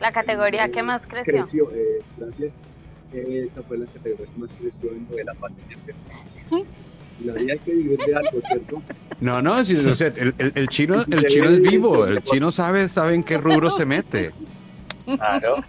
[0.00, 1.42] La categoría que más creció.
[1.42, 2.54] creció, eh, gracias.
[3.12, 5.76] Eh, esta fue la categoría que más creció en lo de la pandemia.
[5.86, 6.64] pero
[7.24, 8.82] La vida hay que vivir de algo, ¿cierto?
[9.20, 12.50] No, no, si- o sea, el, el- el chino, el chino es vivo, el chino
[12.50, 14.30] sabe, sabe en qué rubro se mete.
[15.16, 15.64] Claro.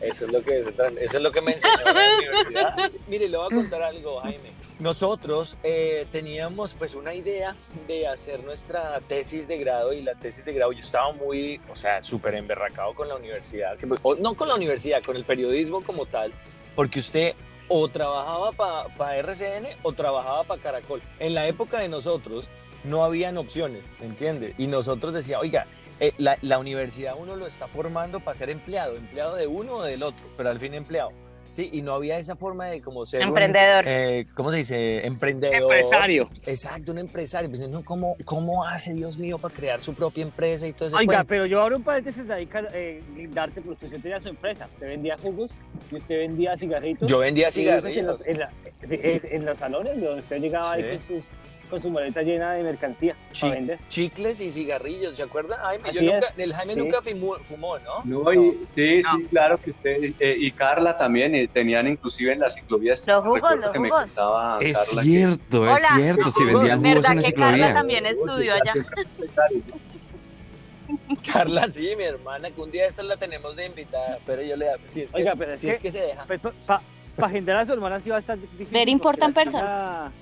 [0.00, 2.90] Eso es lo que, eso es lo que me enseñó en la universidad.
[3.06, 4.50] Mire, le voy a contar algo, Jaime.
[4.80, 7.54] Nosotros eh, teníamos pues una idea
[7.86, 11.76] de hacer nuestra tesis de grado y la tesis de grado yo estaba muy, o
[11.76, 16.06] sea, súper emberracado con la universidad, pues, no con la universidad, con el periodismo como
[16.06, 16.32] tal,
[16.74, 17.34] porque usted
[17.68, 18.50] o trabajaba
[18.96, 21.00] para RCN o trabajaba para Caracol.
[21.20, 22.50] En la época de nosotros
[22.82, 24.54] no habían opciones, ¿me entiende?
[24.58, 25.66] Y nosotros decía, oiga,
[26.02, 29.82] eh, la, la universidad uno lo está formando para ser empleado, empleado de uno o
[29.82, 31.10] del otro, pero al fin empleado.
[31.50, 33.84] Sí, y no había esa forma de como ser un, Emprendedor.
[33.86, 35.06] eh, ¿cómo se dice?
[35.06, 35.54] Emprendedor.
[35.54, 36.30] Empresario.
[36.46, 37.50] Exacto, un empresario.
[37.50, 40.96] Pues, no, ¿cómo, ¿Cómo hace, Dios mío, para crear su propia empresa y todo eso?
[40.96, 44.66] Oiga, pero yo abro un paréntesis ahí, Car- eh, Guindarte, porque usted tenía su empresa.
[44.72, 45.50] Usted vendía jugos
[45.90, 47.10] y usted vendía cigarritos.
[47.10, 48.50] Yo vendía eso En en, la-
[48.88, 50.88] en- en los salones donde usted llegaba ahí Sí.
[50.88, 51.24] con, sus-
[51.72, 53.78] con su maleta llena de mercancía para vender.
[53.88, 55.56] Chicles y cigarrillos, ¿se acuerda?
[55.56, 56.80] Jaime, yo es, nunca, el Jaime sí.
[56.80, 58.02] nunca fumó, fumó, ¿no?
[58.04, 62.40] No, y, sí, sí, claro que usted eh, y Carla también eh, tenían inclusive en
[62.40, 63.06] las ciclovías.
[63.06, 64.04] Los jugos, los que me jugos.
[64.04, 65.96] contaba Es Carla que- cierto, es Hola.
[65.96, 67.74] cierto, si vendían jugos ¿Verdad en la que Carla ciclovía.
[67.74, 68.74] también estudió allá?
[71.32, 74.66] Carla, sí, mi hermana, que un día esta la tenemos de invitada, pero yo le
[74.86, 76.24] si es que, Oiga, pero es si que- es que se deja.
[76.26, 76.82] Pues para
[77.28, 78.66] agendar a su hermana sí va a estar difícil.
[78.70, 79.60] Very porque important la person.
[79.60, 80.12] cara-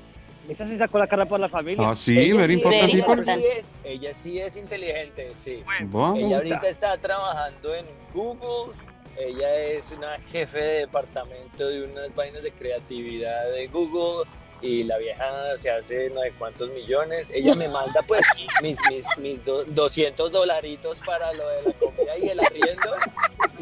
[0.50, 1.88] Esa sí sacó la cara por la familia.
[1.88, 5.62] Ah, sí, ella, very sí, important ella, sí es, ella sí es inteligente, sí.
[5.84, 6.18] Vamos.
[6.18, 8.74] Ella ahorita está trabajando en Google.
[9.16, 14.28] Ella es una jefe de departamento de unas vainas de creatividad de Google.
[14.62, 17.30] Y la vieja se hace no sé cuántos millones.
[17.34, 18.26] Ella me manda pues
[18.62, 22.90] mis, mis, mis do- 200 dolaritos para lo de la comida y el arriendo.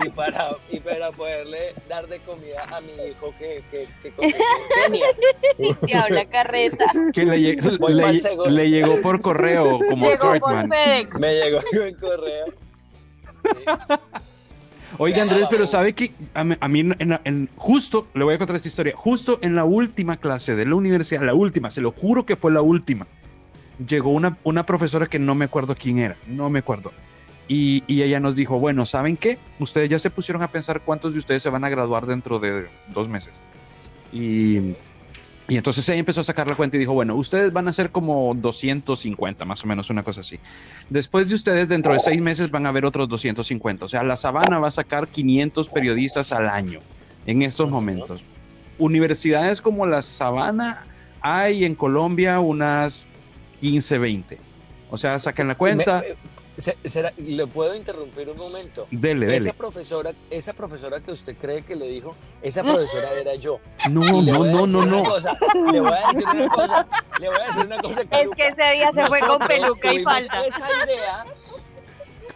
[0.04, 5.06] Y para, y para poderle dar de comida a mi hijo que, que, que Kenia.
[5.86, 6.84] Y habla carreta.
[7.12, 10.68] Que le, le- le llegó por correo, como Llegó por Cartman.
[10.68, 11.18] FedEx.
[11.18, 12.46] Me llegó en correo.
[13.44, 13.64] Sí.
[14.96, 18.38] Oiga, Andrés, pero sabe que a mí, a mí en en- justo, le voy a
[18.38, 21.92] contar esta historia, justo en la última clase de la universidad, la última, se lo
[21.92, 23.06] juro que fue la última,
[23.86, 26.92] llegó una, una profesora que no me acuerdo quién era, no me acuerdo.
[27.48, 29.38] Y, y ella nos dijo, bueno, ¿saben qué?
[29.58, 32.66] Ustedes ya se pusieron a pensar cuántos de ustedes se van a graduar dentro de
[32.92, 33.32] dos meses.
[34.12, 34.74] Y,
[35.48, 37.90] y entonces ella empezó a sacar la cuenta y dijo, bueno, ustedes van a ser
[37.90, 40.38] como 250, más o menos, una cosa así.
[40.90, 43.86] Después de ustedes, dentro de seis meses van a haber otros 250.
[43.86, 46.80] O sea, la Sabana va a sacar 500 periodistas al año
[47.26, 48.22] en estos momentos.
[48.78, 50.86] Universidades como la Sabana
[51.20, 53.06] hay en Colombia unas
[53.60, 54.38] 15, 20.
[54.90, 56.04] O sea, saquen la cuenta.
[56.06, 56.37] Me-
[56.84, 58.86] será- ¿Le puedo interrumpir un momento?
[58.90, 59.52] Dele, Esa dele.
[59.54, 63.60] profesora, esa profesora que usted cree que le dijo, esa profesora era yo.
[63.90, 65.04] No, no, no, no, no.
[65.04, 65.36] cosa,
[65.72, 66.88] le voy a decir una cosa,
[67.20, 68.00] le voy a decir una cosa.
[68.02, 70.46] Es que ese día se fue con peluca y tuvimos falda.
[70.46, 71.24] Esa idea,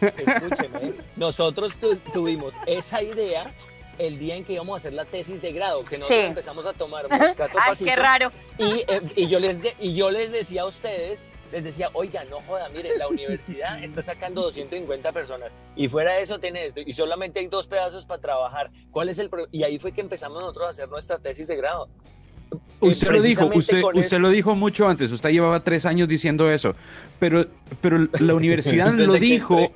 [0.01, 3.53] escúcheme, nosotros tu- tuvimos esa idea
[3.99, 6.25] el día en que íbamos a hacer la tesis de grado, que nosotros Sí.
[6.27, 8.31] empezamos a tomar moscato Ay, pasito, qué raro.
[8.57, 12.23] y, eh, y yo les de- y yo les decía a ustedes, les decía, oiga,
[12.29, 16.81] no joda, mire, la universidad está sacando 250 personas y fuera de eso tiene esto
[16.85, 18.71] y solamente hay dos pedazos para trabajar.
[18.91, 21.55] ¿Cuál es el pro-?" Y ahí fue que empezamos nosotros a hacer nuestra tesis de
[21.55, 21.87] grado.
[22.79, 26.51] Usted lo dijo, usted, usted eso- lo dijo mucho antes, usted llevaba tres años diciendo
[26.51, 26.75] eso,
[27.19, 27.45] pero,
[27.81, 29.71] pero la universidad lo dijo,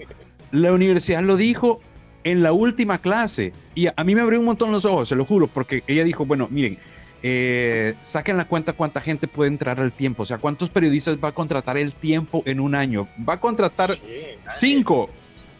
[0.51, 1.79] la universidad lo dijo
[2.23, 5.15] en la última clase y a, a mí me abrió un montón los ojos, se
[5.15, 6.77] lo juro, porque ella dijo, bueno, miren,
[7.23, 11.29] eh, saquen la cuenta cuánta gente puede entrar al tiempo, o sea, cuántos periodistas va
[11.29, 14.01] a contratar el tiempo en un año, va a contratar Sí.
[14.51, 15.09] Cinco.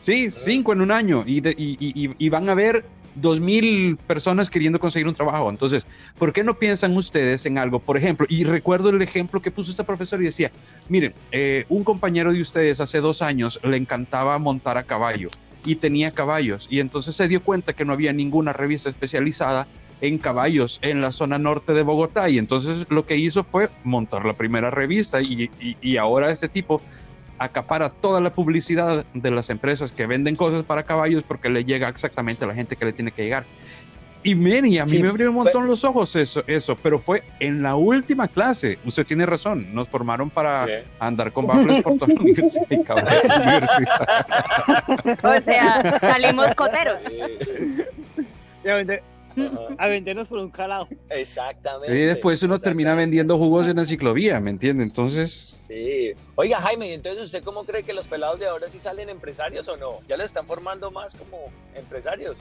[0.01, 1.23] Sí, cinco en un año.
[1.25, 5.49] Y, de- y- y- y van a haber dos mil personas queriendo conseguir un trabajo.
[5.49, 5.85] Entonces,
[6.19, 7.79] ¿por qué no piensan ustedes en algo?
[7.79, 10.51] Por ejemplo, y recuerdo el ejemplo que puso esta profesora y decía,
[10.87, 15.29] miren, eh, un compañero de ustedes hace dos años le encantaba montar a caballo
[15.65, 16.67] y tenía caballos.
[16.69, 19.67] Y entonces se dio cuenta que no había ninguna revista especializada
[20.01, 22.29] en caballos en la zona norte de Bogotá.
[22.29, 26.47] Y entonces lo que hizo fue montar la primera revista y, y- y ahora este
[26.47, 26.81] tipo
[27.39, 31.87] acapara toda la publicidad de las empresas que venden cosas para caballos porque le llega
[31.87, 33.45] exactamente a la gente que le tiene que llegar.
[34.23, 37.23] Y Mary, a mí Sí, me abrió un montón los ojos eso, eso, pero fue
[37.39, 38.77] en la última clase.
[38.83, 40.65] Usted tiene razón, nos formaron para
[40.99, 44.25] andar con baffles por toda la universidad y la universidad.
[45.23, 47.01] O sea, salimos coteros.
[47.01, 47.19] Sí.
[49.77, 50.87] A, vendernos por un calado.
[51.09, 51.95] Exactamente.
[51.95, 54.83] Y después uno termina vendiendo jugos en la ciclovía, ¿me entiende?
[54.83, 56.13] Entonces, Sí.
[56.35, 59.67] Oiga, Jaime, ¿y entonces usted cómo cree que los pelados de ahora sí salen empresarios
[59.67, 59.99] o no?
[60.07, 62.37] ¿Ya los están formando más como empresarios?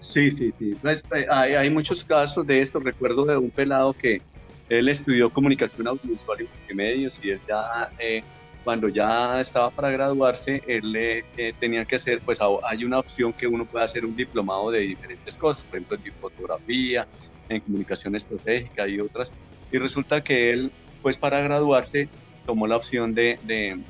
[0.00, 0.76] Sí, sí, sí.
[0.82, 2.78] Pues, eh, hay, hay muchos casos de esto.
[2.78, 4.20] Recuerdo de un pelado que
[4.68, 8.22] él estudió comunicación audiovisual y multimedios y él ya, eh,
[8.66, 13.32] cuando ya estaba para graduarse, él eh, eh, tenía que hacer, pues hay una opción
[13.32, 17.08] que uno puede hacer un diplomado de diferentes cosas, por ejemplo, en fotografía,
[17.48, 19.36] en comunicación estratégica y otras.
[19.70, 22.10] Y resulta que él, pues para graduarse,
[22.44, 23.84] tomó la opción de, de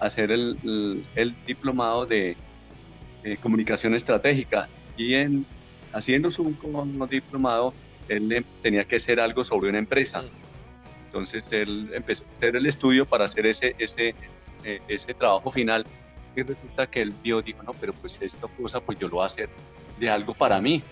[0.00, 2.40] hacer el, el- el diplomado de
[3.22, 5.46] eh, comunicación estratégica y en,
[5.92, 6.56] haciendo su
[7.10, 7.76] diplomado,
[8.08, 10.24] él em- tenía que hacer algo sobre una empresa.
[11.06, 15.84] Entonces él empezó a hacer el estudio para hacer ese, ese, ese, ese trabajo final.
[16.34, 19.22] Y resulta que él vio, dijo, no, pero pues esta cosa pues yo lo voy
[19.22, 19.48] a hacer
[19.98, 20.82] de algo para mí.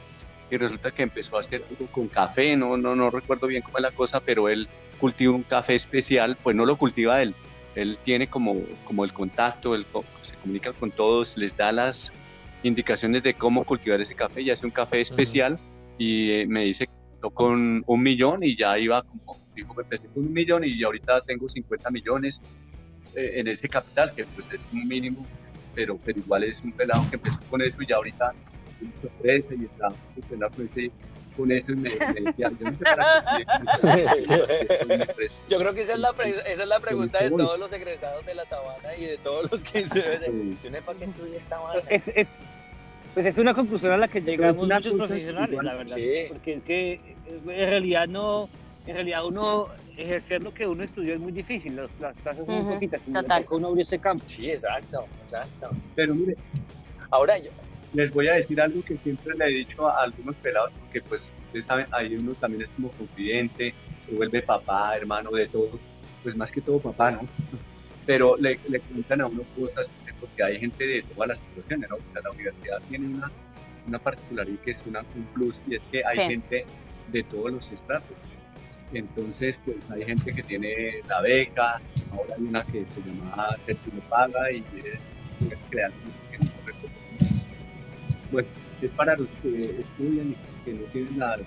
[0.50, 3.79] Y resulta que empezó a hacer algo con café, no, no, no recuerdo bien cómo
[3.79, 4.68] es la cosa, pero él
[5.00, 7.35] cultiva un café especial, pues no lo cultiva él,
[7.74, 9.87] él tiene como, como el contacto, él
[10.20, 12.12] se comunica con todos, les da las
[12.62, 15.59] indicaciones de cómo cultivar ese café y hace un café especial
[15.98, 16.92] y eh, me dice que
[17.33, 21.49] con un millón y ya iba como, dijo, empecé con un millón y ahorita tengo
[21.49, 22.40] 50 millones
[23.14, 25.25] eh, en ese capital, que pues es un mínimo,
[25.75, 28.33] pero, pero igual es un pelado que empezó con eso y ya ahorita
[29.03, 29.88] empresa y está
[30.29, 30.90] pelado con, ese,
[31.37, 35.35] con eso y me, me decía, yo no sé para qué estudié comunicación, una empresa".
[35.49, 38.27] Yo creo que esa es la, pre- esa es la pregunta de todos los egresados
[38.27, 40.59] de la sabana y de todos los que se ven.
[40.62, 41.83] Yo no sé para qué estudia esta vaina.
[41.88, 42.29] Es, es,
[43.14, 45.67] pues es una conclusión a la que llegamos muchos profesionales, igual.
[45.67, 45.97] la verdad.
[45.97, 46.25] Sí.
[46.29, 48.49] Porque es que eh, en realidad no,
[48.87, 51.77] en realidad uno ejercer lo que uno estudió es muy difícil.
[51.77, 53.03] Las, las clases son muy poquitas.
[53.07, 54.25] y uno abrir ese campo.
[54.27, 55.70] Sí, exacto, exacto.
[55.94, 56.37] Pero mire,
[57.11, 57.51] Ahora, yo,
[57.92, 61.31] les voy a decir algo que siempre le he dicho a algunos pelados, porque pues
[61.47, 65.79] ustedes saben, ahí uno también es como confidente, se vuelve papá, hermano de todo,
[66.25, 67.20] pues más que todo papá, ¿no?
[68.05, 71.97] Pero le, le cuentan a uno cosas, porque hay gente de todas las situaciones, ¿no?
[71.97, 73.31] O sea, la universidad tiene una,
[73.87, 76.23] una particularidad que es una, un plus, y es que hay Sí.
[76.23, 76.64] gente
[77.12, 78.16] de todos los estratos.
[78.94, 81.80] Entonces, pues hay gente que tiene la beca,
[82.12, 84.59] ahora hay una que se llama Séptimo Paga y
[85.40, 85.90] es crear
[86.30, 86.50] que no.
[88.33, 88.48] Bueno,
[88.83, 91.40] es para los que estudian y que no tienen las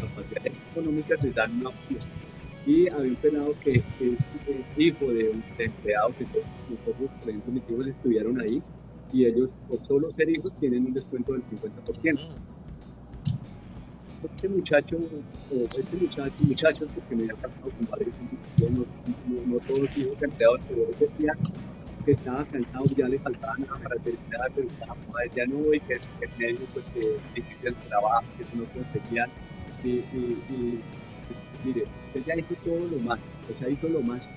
[0.00, 2.00] capacidades económicas, les dan una opción.
[2.66, 3.84] Y había un pelado que es
[4.76, 6.44] hijo de, un- de empleados, entonces
[7.46, 8.60] mis hijos estudiaron ahí
[9.12, 12.28] y ellos, por solo ser hijos, tienen un descuento del 50%.
[14.24, 18.14] Este muchacho, o este muchacho, muchachos que se me había pasado con varios
[18.58, 21.32] no, no, todos de empleados, pero él decía
[22.04, 25.80] que estaba cansado, ya le faltaba nada para terminar, pero estaba como decía no, y
[25.80, 27.00] que que medio pues que
[27.34, 29.30] difícil el trabajo, que eso no conseguían.
[29.84, 30.80] Y, y, y,
[31.64, 33.20] mire, usted ya hizo todo lo más,
[33.54, 34.28] o sea, hizo lo más,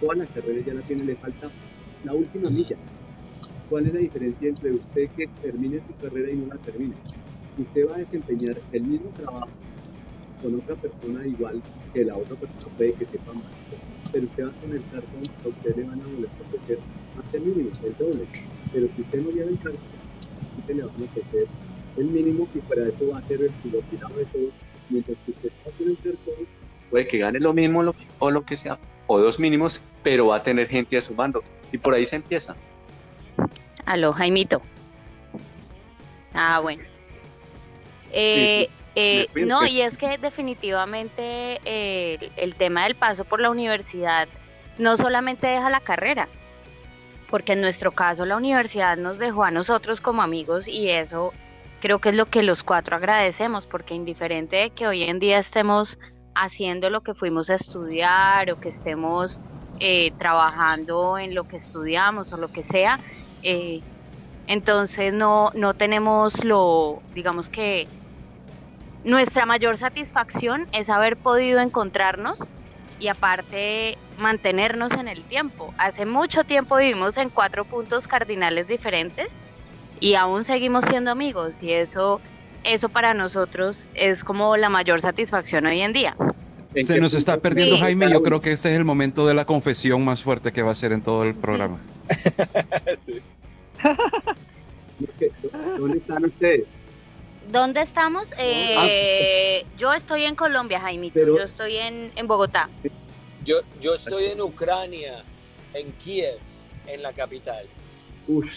[0.00, 1.48] toda la carrera ya la tiene, le falta
[2.04, 2.76] la última milla.
[3.72, 6.94] ¿cuál es la diferencia entre usted que termine su carrera y no la termine?
[7.58, 9.48] Usted va a desempeñar el mismo trabajo
[10.42, 11.62] con otra persona igual
[11.92, 13.44] que la otra persona puede que sepa más,
[14.10, 16.78] pero usted va a tener cartón, a usted le van a ofrecer
[17.16, 18.26] más el mínimo, el doble.
[18.72, 19.80] Pero si usted no lleva el cartón,
[20.58, 21.48] usted le van a ofrecer
[21.96, 24.48] el mínimo y de eso va a ser el subordinado de todo,
[24.88, 26.46] mientras que usted va a tener cartón,
[26.90, 30.42] Puede que gane lo mismo o lo que sea, o dos mínimos, pero va a
[30.42, 31.42] tener gente a su mando.
[31.72, 32.54] Y por ahí se empieza.
[33.86, 34.60] Aló, Jaimito.
[36.34, 36.91] Ah, bueno.
[38.12, 43.50] Eh, eh, no, y es que definitivamente eh, el, el tema del paso por la
[43.50, 44.28] universidad
[44.78, 46.28] no solamente deja la carrera,
[47.30, 51.32] porque en nuestro caso la universidad nos dejó a nosotros como amigos y eso
[51.80, 55.38] creo que es lo que los cuatro agradecemos, porque indiferente de que hoy en día
[55.38, 55.98] estemos
[56.34, 59.40] haciendo lo que fuimos a estudiar o que estemos
[59.80, 63.00] eh, trabajando en lo que estudiamos o lo que sea,
[63.42, 63.80] eh,
[64.46, 67.88] entonces no, no tenemos lo, digamos que
[69.04, 72.38] nuestra mayor satisfacción es haber podido encontrarnos
[73.00, 75.74] y aparte mantenernos en el tiempo.
[75.78, 79.40] Hace mucho tiempo vivimos en cuatro puntos cardinales diferentes
[79.98, 82.20] y aún seguimos siendo amigos y eso,
[82.64, 86.16] eso para nosotros es como la mayor satisfacción hoy en día.
[86.74, 87.82] ¿En Se nos está perdiendo Sí.
[87.82, 88.10] Jaime.
[88.12, 90.74] Yo creo que este es el momento de la confesión más fuerte que va a
[90.74, 91.80] ser en todo el programa.
[95.18, 95.30] ¿qué-
[95.78, 96.64] ¿dónde están ustedes?
[97.52, 98.28] ¿Dónde estamos?
[98.38, 101.12] Eh, yo estoy en Colombia, Jaimito.
[101.14, 102.70] Pero- yo estoy en, en Bogotá.
[103.44, 105.22] Yo, yo estoy en Ucrania,
[105.74, 106.38] en Kiev,
[106.86, 107.66] en la capital.
[108.26, 108.56] Uf,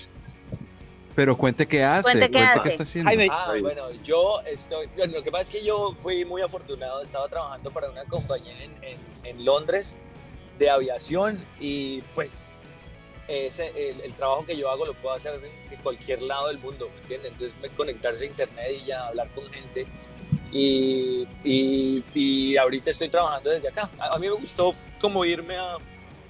[1.13, 2.69] Pero cuente qué hace, Cuente cuente qué qué, hace.
[2.69, 3.09] está haciendo.
[3.09, 4.87] Jaime, Ah, bueno, yo estoy.
[4.95, 7.01] bueno, lo que pasa es que yo fui muy afortunado.
[7.01, 9.99] Estaba trabajando para una compañía en, en- en Londres
[10.57, 12.53] de aviación y pues
[13.27, 16.59] ese, el, el trabajo que yo hago lo puedo hacer de, de cualquier lado del
[16.59, 17.31] mundo, ¿me entiendes?
[17.31, 19.85] Entonces, me- conectarse a internet y ya hablar con gente.
[20.51, 23.89] Y, y, y ahorita estoy trabajando desde acá.
[23.99, 25.77] A, a mí me gustó como irme a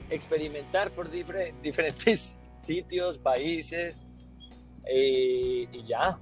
[0.10, 4.10] experimentar por difer- diferentes sitios, países
[4.90, 6.18] eh, y ya.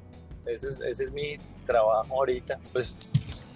[0.46, 2.60] Ese es, ese es mi trabajo ahorita.
[2.74, 2.96] Pues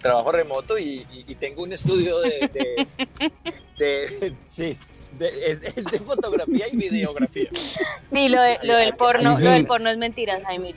[0.00, 2.86] trabajo remoto y, y- y tengo un estudio de, de-
[3.78, 4.76] de- sí,
[5.12, 7.48] de- es, es de fotografía y videografía.
[8.10, 10.74] Sí, lo, de- Sí, lo del porno, lo del porno es mentira, Jaime.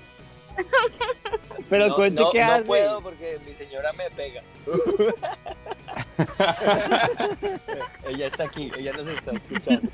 [1.70, 2.63] pero no, cuente no- qué no hace.
[2.63, 4.41] puedo porque mi señora me pega.
[8.10, 9.89] ella está aquí, ella nos está escuchando.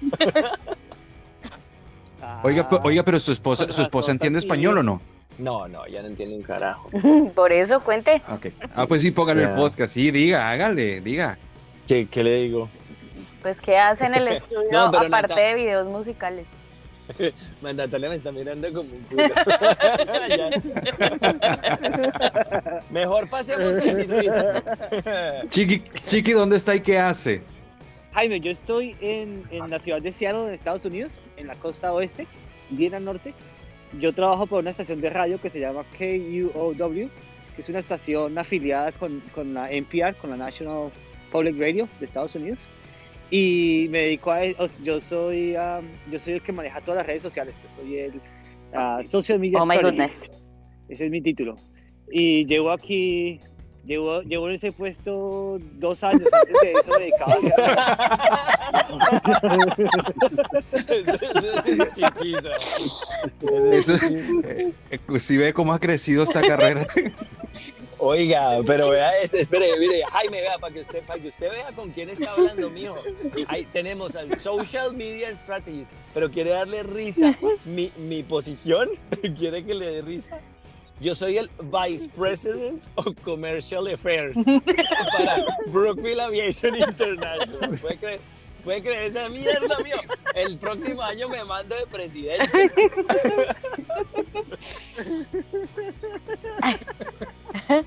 [2.44, 5.02] Oiga, Ah, oiga, pero su esposa, su esposa entiende español o no?
[5.38, 6.90] No, no, ella no entiende un carajo.
[7.36, 8.22] Por eso, cuente.
[8.76, 9.94] Ah, pues sí, póngale sea- el podcast.
[9.94, 11.38] Sí, diga, hágale, diga.
[11.88, 12.70] ¿Qué, qué le digo?
[13.42, 16.46] Pues, ¿qué hace en el estudio No, aparte Nata- de videos musicales?
[17.62, 19.24] Natalia me está mirando como un culo.
[22.92, 24.24] Mejor pasemos al chisme.
[25.50, 27.42] Chiqui, Chiqui, ¿dónde está y qué hace?
[28.14, 31.94] Jaime, yo estoy en, en la ciudad de Seattle, en Estados Unidos, en la costa
[31.94, 32.26] oeste,
[32.72, 33.34] bien al norte.
[34.00, 37.10] Yo trabajo por una estación de radio que se llama KUOW,
[37.56, 40.90] que es una estación afiliada con, con la NPR, con la National
[41.32, 42.58] Public Radio de Estados Unidos.
[43.30, 47.00] Y me dedico a o sea, yo soy um, yo soy el que maneja todas
[47.00, 48.22] las redes sociales, yo soy el
[48.74, 50.12] uh, social media Oh my goodness.
[50.88, 51.56] Ese es mi título.
[52.10, 53.42] Y llevo aquí,
[53.86, 56.30] llevo, llevo en ese puesto dos años.
[56.32, 57.98] Antes de eso me dedicaba a...
[61.94, 62.56] Chiquiza.
[63.74, 63.96] Eso,
[64.46, 64.74] eh,
[65.20, 66.86] sí ve cómo ha crecido esta carrera.
[68.08, 71.72] Oiga, pero vea, es- espere, mire, Jaime, vea, para que usted, para que usted vea
[71.76, 72.98] con quién está hablando, mijo.
[73.48, 77.38] Ahí tenemos al Social Media Strategist, pero quiere darle risa.
[77.66, 78.90] Mi, mi posición,
[79.38, 80.40] quiere que le dé risa.
[81.00, 84.36] Yo soy el Vice President of Commercial Affairs
[85.16, 87.78] para Brookfield Aviation International.
[87.80, 88.20] ¿Puede creer,
[88.64, 89.98] puede creer esa mierda, mío?
[90.34, 92.72] El próximo año me mando de presidente.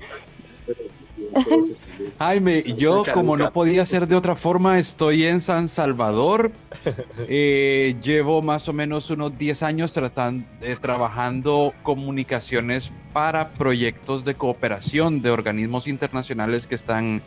[2.19, 6.51] Jaime, yo como no podía ser de otra forma, estoy en San Salvador.
[7.27, 14.33] Eh, llevo más o menos unos 10 años tratan- eh, trabajando comunicaciones para proyectos de
[14.35, 17.21] cooperación de organismos internacionales que están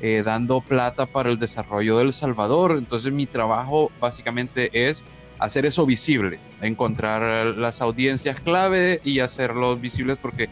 [0.00, 2.74] eh, dando plata para el desarrollo del Salvador.
[2.76, 5.04] Entonces mi trabajo básicamente es
[5.38, 10.48] hacer eso visible, encontrar las audiencias clave y hacerlos visibles porque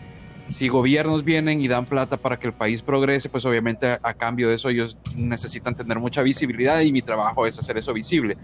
[0.49, 4.49] si gobiernos vienen y dan plata para que el país progrese, pues obviamente a, cambio
[4.49, 8.37] de eso ellos necesitan tener mucha visibilidad y mi trabajo es hacer eso visible.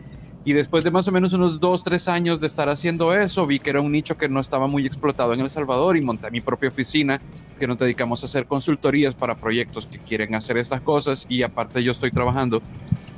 [0.42, 3.60] Y después de más o menos unos dos, tres años de estar haciendo eso, vi
[3.60, 6.40] que era un nicho que no estaba muy explotado en El Salvador y monté mi
[6.40, 7.20] propia oficina
[7.58, 11.82] que nos dedicamos a hacer consultorías para proyectos que quieren hacer estas cosas y aparte
[11.82, 12.62] yo estoy trabajando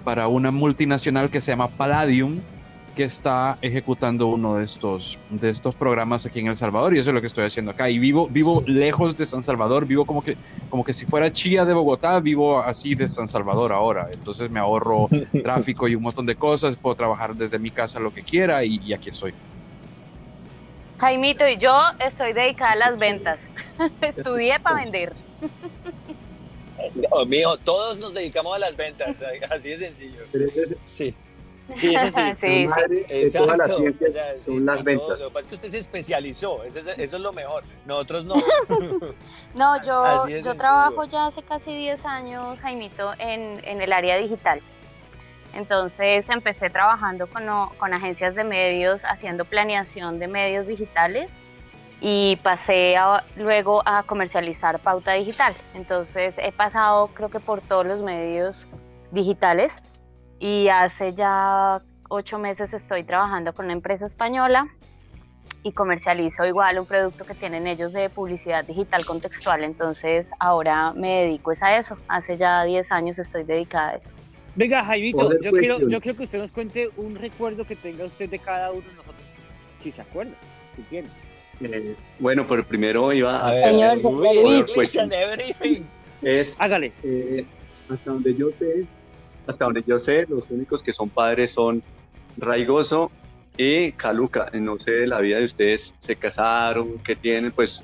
[0.03, 2.41] para una multinacional que se llama Palladium
[2.95, 7.11] que está ejecutando uno de estos, de estos programas aquí en El Salvador y eso
[7.11, 7.89] es lo que estoy haciendo acá.
[7.89, 10.37] Y vivo, vivo lejos de San Salvador, vivo como que,
[10.69, 14.09] como que si fuera Chía de Bogotá, vivo así de San Salvador ahora.
[14.13, 15.09] Entonces me ahorro
[15.43, 18.81] tráfico y un montón de cosas, puedo trabajar desde mi casa lo que quiera y,
[18.85, 19.33] y aquí estoy.
[20.99, 23.39] Jaimito y yo estoy dedicada a las ventas.
[24.01, 25.13] Estudié para vender.
[26.95, 30.19] No, mijo, todos nos dedicamos a las ventas, así de sencillo.
[30.83, 31.15] Sí.
[31.81, 32.37] Sí, sí.
[32.41, 33.77] Sí, de todas las Exacto.
[33.79, 35.21] ciencias O sea, son sí, las no, ventas.
[35.21, 37.63] Lo que pasa es que usted se especializó, eso es, eso es lo mejor.
[37.87, 38.35] Nosotros no.
[39.55, 44.61] No, yo, yo trabajo ya hace casi 10 años, Jaimito, en, en el área digital.
[45.55, 47.45] Entonces empecé trabajando con,
[47.77, 51.31] con agencias de medios, haciendo planeación de medios digitales
[52.01, 55.55] y pasé a- luego a comercializar pauta digital.
[55.75, 58.67] Entonces he pasado creo que por todos los medios
[59.11, 59.73] digitales
[60.43, 64.67] y hace ya ocho meses estoy trabajando con una empresa española
[65.63, 69.63] y comercializo igual un producto que tienen ellos de publicidad digital contextual.
[69.63, 71.97] Entonces ahora me dedico es a eso.
[72.09, 74.09] Hace ya 10 años estoy dedicada a eso.
[74.57, 78.29] Venga, Jaimito, yo quiero, yo quiero que usted nos cuente un recuerdo que tenga usted
[78.29, 79.23] de cada uno de nosotros.
[79.81, 80.35] Si se acuerda,
[80.75, 81.09] si tiene.
[81.61, 83.93] Eh, bueno, pero primero iba a hacer Señor,
[86.23, 86.93] es Hágale.
[87.05, 87.47] Eh,
[87.89, 88.87] hasta donde yo sé,
[89.47, 91.83] hasta donde yo sé, los únicos que son padres son
[92.37, 93.11] Raigoso
[93.57, 94.51] y Caluca.
[94.55, 97.83] No sé la vida de ustedes, se casaron, qué tienen, pues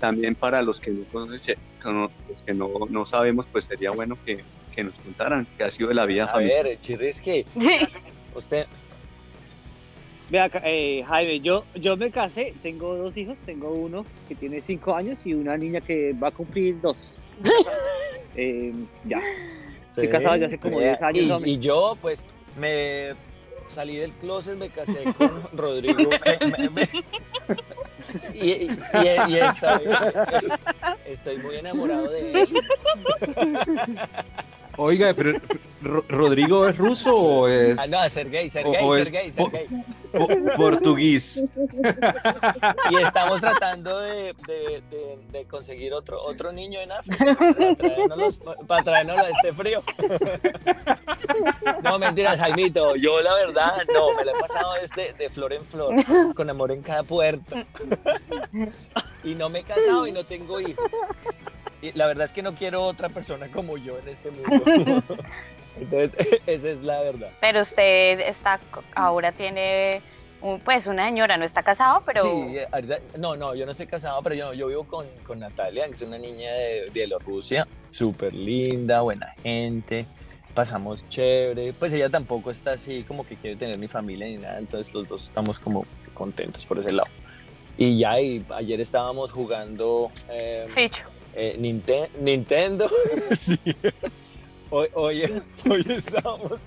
[0.00, 4.16] también para los que no conocen, no- los que no, no sabemos, pues sería bueno
[4.24, 4.42] que,
[4.74, 6.64] que nos contaran qué ha sido de la vida A familiar.
[6.64, 7.44] ver, Chirri, es que
[8.34, 8.66] usted.
[10.30, 14.94] Vea, eh, Jaime, yo, yo me casé, tengo dos hijos, tengo uno que tiene cinco
[14.94, 16.96] años y una niña que va a cumplir dos.
[18.40, 18.72] Eh,
[19.04, 19.20] ya.
[20.02, 21.50] Estoy casado ya hace como Vea, 10 años, Y, hombre.
[21.50, 22.24] y yo, pues,
[22.58, 23.08] me
[23.66, 26.10] salí del closet, me casé con Rodrigo.
[26.40, 26.88] me- me-
[28.32, 29.82] y, y- y- y estoy,
[31.06, 32.48] estoy muy enamorado de él.
[34.76, 35.40] Oiga, pero Ro-
[35.80, 39.66] ¿Rodrigo es ruso o es Ah, no, Sergey, Sergey, O- o es- Sergey, Sergey.
[40.12, 41.44] po- portugués?
[42.90, 48.40] Y estamos tratando de, de- de- de conseguir otro, otro niño en África para traérnoslos,
[48.66, 49.82] para a este frío.
[51.84, 52.96] No, mentiras, Jaimito.
[52.96, 55.94] Yo, la verdad, no, me lo he pasado desde de flor en flor,
[56.34, 57.64] con amor en cada puerta.
[59.24, 60.84] Y no me he casado y no tengo hijos.
[61.82, 65.02] Y la verdad es que no quiero otra persona como yo en este mundo.
[65.80, 67.30] Entonces, esa es la verdad.
[67.40, 68.60] Pero usted está
[68.94, 70.00] ahora tiene
[70.40, 73.72] un- pues una señora, no está casado, pero Sí, eh, ahorita- no, no, yo no
[73.72, 77.66] estoy casado, pero yo, yo vivo con, con Natalia, que es una niña de Bielorrusia,
[77.90, 80.06] súper linda, buena gente,
[80.54, 84.58] pasamos chévere, pues ella tampoco está así como que quiere tener mi familia ni nada,
[84.58, 87.08] entonces los dos estamos como contentos por ese lado.
[87.76, 91.04] Y ya, y ayer estábamos jugando eh, Ficho.
[91.34, 92.88] eh, Ninte- Nintendo.
[93.38, 93.56] sí.
[94.70, 96.60] Hoy, hoy, hoy estábamos...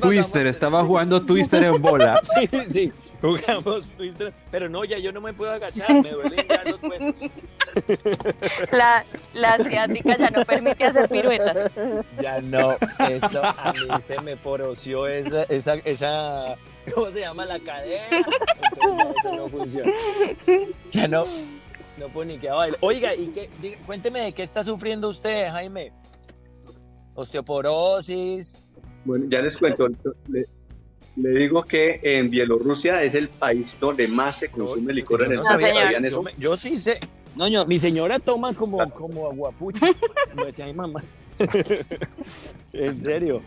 [0.00, 2.20] Twister, estaba jugando Twister en bola.
[2.40, 6.64] Sí, sí, jugamos Twister, pero no, ya yo no me puedo agachar, me duelen ya
[6.64, 7.30] los huesos.
[8.72, 11.70] La, la asiática ya no permite hacer piruetas.
[12.20, 12.72] Ya no,
[13.10, 16.56] eso a mí se me poroció esa, esa, esa,
[16.94, 17.44] ¿cómo se llama?
[17.44, 18.04] La cadera.
[18.10, 19.92] Entonces, no, eso no funciona.
[20.90, 21.24] Ya no,
[21.98, 22.78] no puedo ni que bailar.
[22.80, 25.92] Oiga, y qué, diga- cuénteme de qué está sufriendo usted, Jaime.
[27.16, 28.62] Osteoporosis.
[29.04, 29.88] Bueno, ya les cuento.
[30.28, 30.46] Le,
[31.16, 35.38] le digo que en Bielorrusia es el país donde más se consume licor en el
[35.38, 35.50] mundo.
[35.50, 35.72] sabía.
[35.72, 36.24] ¿Sabían Yo, eso?
[36.38, 37.00] yo sí sé.
[37.34, 39.86] No, yo, Mi señora toma como, como aguapucho,
[40.30, 41.02] como decía mi mamá.
[42.72, 43.42] en serio.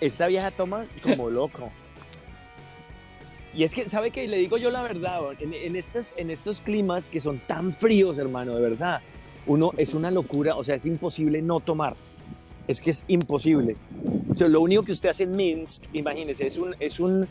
[0.00, 1.70] Esta vieja toma como loco.
[3.54, 4.26] Y es que, ¿sabe qué?
[4.26, 8.16] Le digo yo la verdad, en, en, estos, en estos climas que son tan fríos,
[8.18, 9.00] hermano, de verdad,
[9.46, 11.94] uno es una locura, o sea, es imposible no tomar.
[12.68, 13.76] Es que es imposible.
[14.30, 16.74] O sea, lo único que usted hace en Minsk, imagínese, es un...
[16.80, 17.26] Es un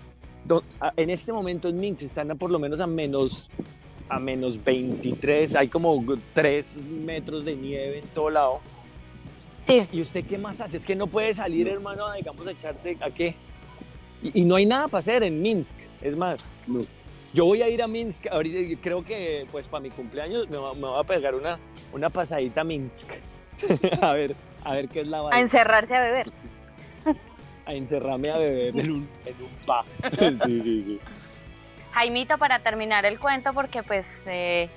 [0.97, 3.53] en este momento en Minsk están a por lo menos a menos
[4.09, 6.03] a menos 23, hay como
[6.34, 6.75] 3
[7.05, 8.59] metros de nieve en todo lado.
[9.67, 9.84] Sí.
[9.93, 10.75] ¿Y usted qué más hace?
[10.75, 13.36] Es que no puede salir, hermano, a, digamos, a echarse a qué.
[14.21, 16.43] Y, y no hay nada para hacer en Minsk, es más.
[16.67, 16.82] No.
[17.34, 20.73] Yo voy a ir a Minsk, ahorita creo que pues para mi cumpleaños me, va-
[20.73, 21.57] me voy a pegar una,
[21.93, 23.07] una pasadita a Minsk.
[24.01, 25.39] a ver, a ver qué es la A vaina.
[25.39, 26.32] encerrarse a beber.
[27.66, 29.84] a encerrarme a beber en un, en un pa.
[30.12, 30.99] Sí, sí, sí.
[31.93, 34.70] Jaimito, para terminar el cuento, porque pues eh,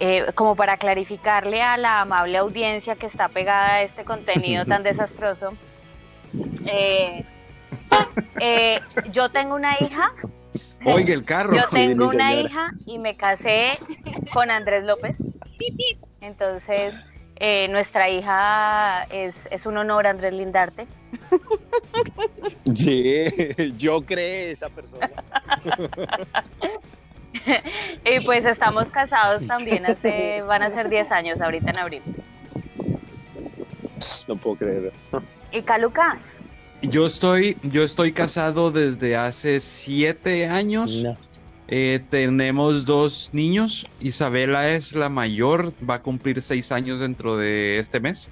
[0.00, 4.82] eh, como para clarificarle a la amable audiencia que está pegada a este contenido tan
[4.82, 5.54] desastroso,
[6.66, 7.20] eh,
[8.40, 8.80] eh,
[9.12, 10.12] yo tengo una hija,
[10.84, 11.56] Oiga el carro.
[11.56, 12.40] yo Sí, tengo una señora.
[12.42, 13.70] hija y me casé
[14.32, 15.16] con Andrés López.
[16.20, 16.94] Entonces,
[17.36, 20.86] eh, nuestra hija es, es un honor, Andrés Lindarte.
[22.74, 23.24] Sí,
[23.78, 25.10] yo creé esa persona.
[28.04, 32.02] Y pues estamos casados también hace, van a ser 10 años ahorita en abril.
[34.26, 34.90] No puedo creerlo.
[35.52, 36.12] Y Caluca,
[36.82, 41.02] Yo estoy, yo estoy casado desde hace siete años.
[41.02, 41.16] No.
[41.68, 43.86] Eh, tenemos dos niños.
[44.00, 48.30] Isabela es la mayor, va a cumplir seis años dentro de este mes.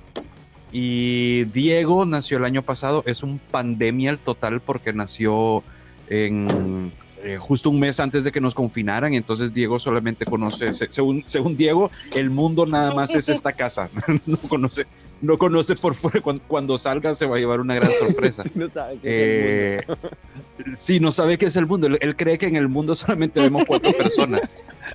[0.72, 3.02] Y Diego nació el año pasado.
[3.06, 5.62] Es un pandemia el total porque nació
[6.08, 6.92] en
[7.24, 9.14] eh, justo un mes antes de que nos confinaran.
[9.14, 13.88] Entonces Diego solamente conoce, se- según, según Diego, el mundo nada más es esta casa.
[14.26, 14.86] no conoce,
[15.20, 16.20] no conoce por fuera.
[16.20, 18.44] Cuando, cuando salga se va a llevar una gran sorpresa.
[18.54, 20.10] No sabe qué es el mundo.
[20.66, 21.86] Eh, sí, no sabe qué es el mundo.
[21.86, 24.42] Él, él cree que en el mundo solamente vemos cuatro personas.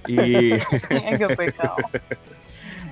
[0.07, 0.15] Y
[0.89, 1.75] qué pecado.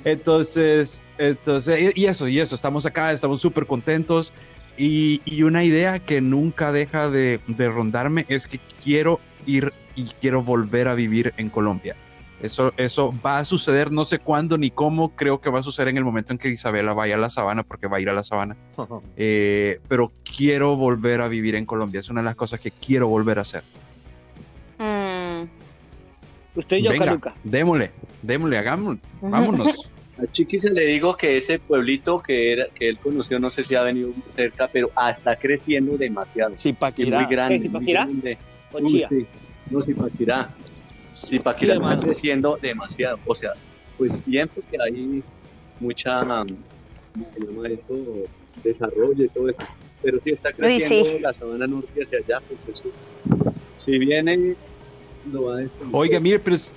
[0.04, 4.32] entonces, entonces, y y eso, y eso, estamos acá, estamos súper contentos.
[4.78, 10.06] Y, y una idea que nunca deja de, de rondarme es que quiero ir y
[10.22, 11.96] quiero volver a vivir en Colombia.
[12.40, 15.88] Eso, eso va a suceder, no sé cuándo ni cómo, creo que va a suceder
[15.88, 18.14] en el momento en que Isabela vaya a la sabana, porque va a ir a
[18.14, 18.56] la sabana.
[19.18, 23.08] Eh, pero quiero volver a vivir en Colombia, es una de las cosas que quiero
[23.08, 23.64] volver a hacer.
[24.78, 25.46] Mm,
[26.60, 27.34] Usted y yo, Venga, Caluca.
[27.44, 29.90] démosle, démosle, hagámoslo, vámonos.
[30.20, 33.64] A Chiqui se le digo que ese pueblito que, era, que él conoció, no sé
[33.64, 36.54] si ha venido muy cerca, pero ah, está creciendo demasiado.
[36.54, 37.20] Zipaquirá.
[37.22, 37.58] muy grande.
[37.60, 38.06] ¿Qué, Zipaquirá?
[38.06, 38.38] muy grande.
[38.74, 39.10] O Uy, Chía.
[39.10, 39.26] sí.
[39.70, 40.50] No, Zipaquirá.
[41.00, 42.00] Zipaquirá Sí, está hermano.
[42.02, 43.20] creciendo demasiado.
[43.26, 43.54] O sea,
[43.98, 45.24] pues bien porque hay
[45.80, 46.48] mucha, um,
[47.14, 47.94] ¿cómo se llama esto?
[48.64, 49.64] Desarrollo y todo eso.
[50.02, 51.20] Pero sí está creciendo sí.
[51.20, 52.90] la sabana norte hacia allá, pues eso.
[53.76, 54.56] Si viene,
[55.32, 55.90] lo va a destruir.
[55.94, 56.72] Oiga, mire, pero es-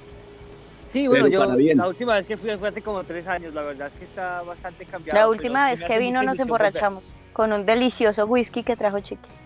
[0.91, 3.86] Sí, bueno, yo la última vez que fui fue hace como tres años, la verdad
[3.93, 5.16] es que está bastante cambiado.
[5.20, 6.41] La última sí vez que vino nos volver.
[6.43, 9.41] emborrachamos con un delicioso whisky que trajo Chiquis.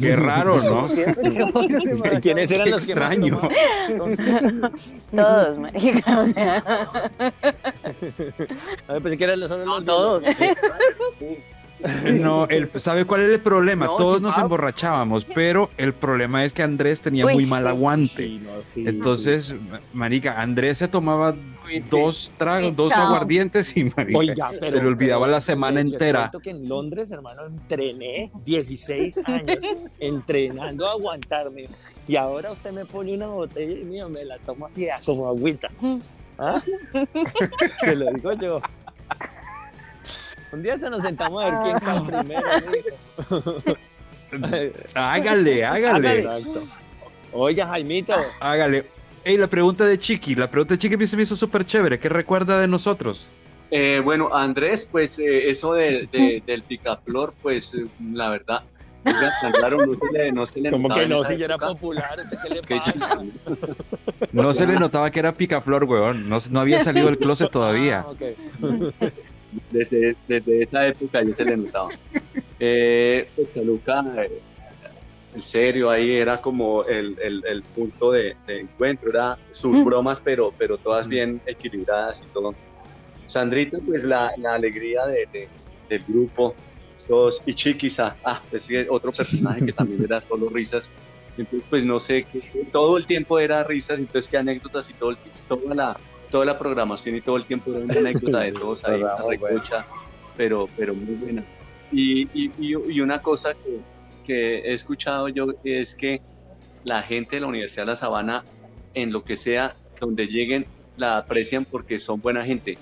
[0.00, 0.86] qué raro, ¿no?
[0.94, 2.20] Que.
[2.20, 3.40] ¿Quiénes eran Qué los que más extraño.
[3.40, 3.56] tomaban?
[3.88, 4.42] Entonces,
[5.16, 6.56] Todos, marica, o sea,
[8.86, 10.22] a ver, pensé que eran los, solo los todos.
[12.20, 13.86] No, el, ¿sabe cuál es el problema?
[13.86, 14.46] No, Todos sí, nos Pablo.
[14.46, 17.68] emborrachábamos, pero el problema es que Andrés tenía Uy, muy mal sí.
[17.68, 18.24] aguante.
[18.26, 21.30] Sí, no, sí, Entonces, ma- marica, Andrés se tomaba
[21.66, 21.86] Uy, sí.
[21.90, 23.06] dos tragos, dos Chao.
[23.06, 26.30] aguardientes y marica, Oiga, pero, se le olvidaba pero la semana les entera.
[26.42, 29.64] que en Londres, hermano, entrené 16 años
[29.98, 31.68] entrenando a aguantarme.
[32.08, 35.28] Y ahora usted me pone una botella y mío, me la tomo así ah, como
[35.28, 35.70] agüita.
[36.38, 36.60] ¿Ah?
[37.84, 38.60] Se lo digo yo.
[40.52, 43.76] Un día se nos sentamos a ver quién cae primero.
[44.94, 46.60] Hágale, hágale, Exacto.
[47.32, 48.86] Oiga, Jaimito, hágale.
[49.24, 51.98] Ey, la pregunta de Chiqui, la pregunta de Chiqui se me hizo súper chévere.
[51.98, 53.28] ¿Qué recuerda de nosotros?
[53.70, 58.62] Eh, bueno, Andrés, pues eh, eso de, de- del picaflor, pues eh, la verdad,
[59.04, 62.36] raro, no se le, no se le como notaba que no, si era popular, ¿este
[62.42, 63.20] qué le pasa?
[64.32, 66.28] No se le notaba que era picaflor, weón.
[66.28, 68.04] No, no había salido del closet todavía.
[68.06, 68.22] Ah, ok.
[69.70, 71.88] Desde, desde esa época ya se le notaba.
[72.58, 74.30] Eh, pues Caluca, eh,
[75.34, 80.20] el serio ahí era como el, el- el punto de, de encuentro, era sus bromas,
[80.20, 82.54] pero, pero todas bien equilibradas y todo.
[83.26, 85.48] Sandrita, pues la, la alegría de- de-
[85.88, 86.54] del grupo,
[87.08, 90.92] todos, y Chiquisa, ah, pues otro personaje que también era solo risas.
[91.38, 92.40] Entonces, pues no sé, que
[92.72, 95.16] todo el tiempo era risas, entonces qué anécdotas y todo el,
[95.48, 95.96] toda la
[96.30, 99.86] toda la programación y todo el tiempo era una anécdota de todos ahí, una recocha,
[100.36, 101.44] pero, pero muy buena.
[101.92, 103.80] Y, y, y, y una cosa que,
[104.24, 106.20] que he escuchado yo es que
[106.84, 108.44] la gente de la Universidad de La Sabana,
[108.94, 110.66] en lo que sea, donde lleguen,
[110.96, 112.78] la aprecian porque son buena gente,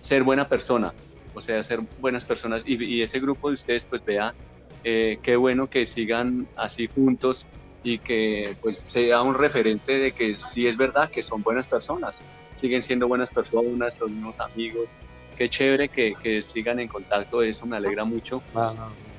[0.00, 0.92] ser buena persona,
[1.34, 2.64] o sea, ser buenas personas.
[2.66, 4.34] Y, y ese grupo de ustedes, pues vea,
[4.84, 7.46] eh, qué bueno que sigan así juntos
[7.82, 12.22] y que pues sea un referente de que sí es verdad que son buenas personas,
[12.56, 14.88] siguen siendo buenas personas, son unos amigos.
[15.38, 18.42] Qué chévere que, que sigan en contacto, eso me alegra mucho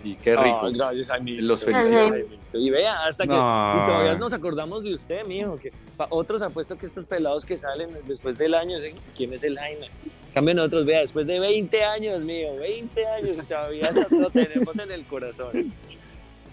[0.03, 0.61] y qué rico.
[0.63, 1.41] Ah, gracias, Jaimito.
[1.41, 2.15] Los felicito.
[2.53, 3.29] Y vea, hasta que.
[3.29, 3.81] No.
[3.81, 5.57] Y todavía nos acordamos de usted, mijo.
[5.57, 5.71] Que
[6.09, 8.77] otros apuesto que estos pelados que salen después del año,
[9.15, 9.87] ¿quién es el Jaime?
[10.33, 14.91] cambio nosotros, vea, después de 20 años, mío, 20 años, todavía lo, lo tenemos en
[14.91, 15.73] el corazón.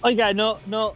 [0.00, 0.94] Oiga, no, no.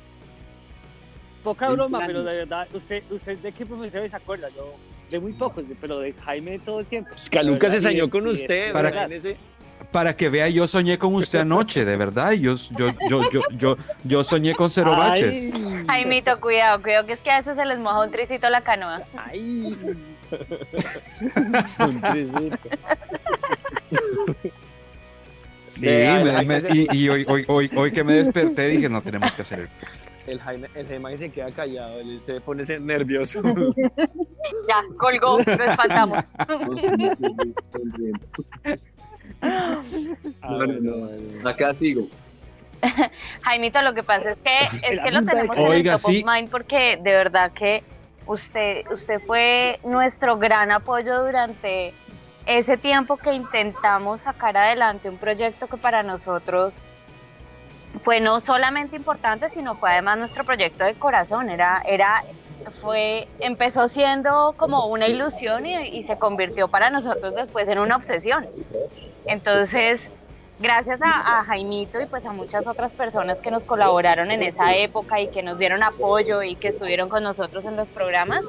[1.44, 4.48] Poca 20 broma, pero de verdad, ¿usted, usted de qué profesores se acuerda?
[4.56, 4.74] Yo,
[5.10, 7.10] de muy pocos, pero de Jaime todo el tiempo.
[7.10, 9.08] Pues Caluca se soñó con usted, Para-.
[9.92, 12.32] Para que vea, yo soñé con usted anoche, de verdad.
[12.32, 15.50] Yo, yo, yo, yo, yo, yo soñé con cero baches.
[15.54, 18.60] Ay, Jaimito, cuidado, cuidado, que es que a veces se les moja un tricito la
[18.60, 19.00] canoa.
[19.16, 19.76] ay.
[21.78, 22.58] Un trisito.
[25.66, 29.42] Sí, me- me- y hoy, hoy, hoy, hoy que me desperté dije, no tenemos que
[29.42, 29.68] hacer el
[30.26, 33.40] El Jaime, el Jaime se queda callado, él se pone ese nervioso.
[34.68, 36.18] Ya, colgó, lo espantamos.
[39.40, 39.80] Ah,
[40.42, 41.48] No, no, no.
[41.48, 42.06] Acá sigo.
[43.42, 46.10] Jaimito, lo que pasa es que, es que lo tenemos ca- en Oiga, el top
[46.10, 46.22] sí.
[46.24, 47.82] of mind porque de verdad que
[48.26, 51.92] usted, usted fue nuestro gran apoyo durante
[52.46, 56.84] ese tiempo que intentamos sacar adelante un proyecto que para nosotros
[58.08, 61.50] fue no solamente importante, sino fue además nuestro proyecto de corazón.
[61.50, 62.24] Era, era,
[62.80, 68.46] fue, empezó siendo como una ilusión y, se convirtió para nosotros después en una obsesión.
[69.26, 70.08] Entonces,
[70.58, 74.74] gracias a, a Jaimito y pues a muchas otras personas que nos colaboraron en esa
[74.74, 78.42] época y que nos dieron apoyo y que estuvieron con nosotros en los programas.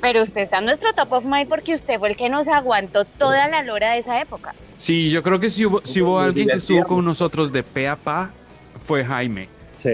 [0.00, 3.04] Pero usted está en nuestro top of mind porque usted fue el que nos aguantó
[3.04, 4.54] toda la lora de esa época.
[4.78, 7.88] Sí, yo creo que si hubo, si hubo alguien que estuvo con nosotros de pe
[7.88, 8.30] a pa,
[8.80, 9.48] fue Jaime.
[9.76, 9.90] Sí.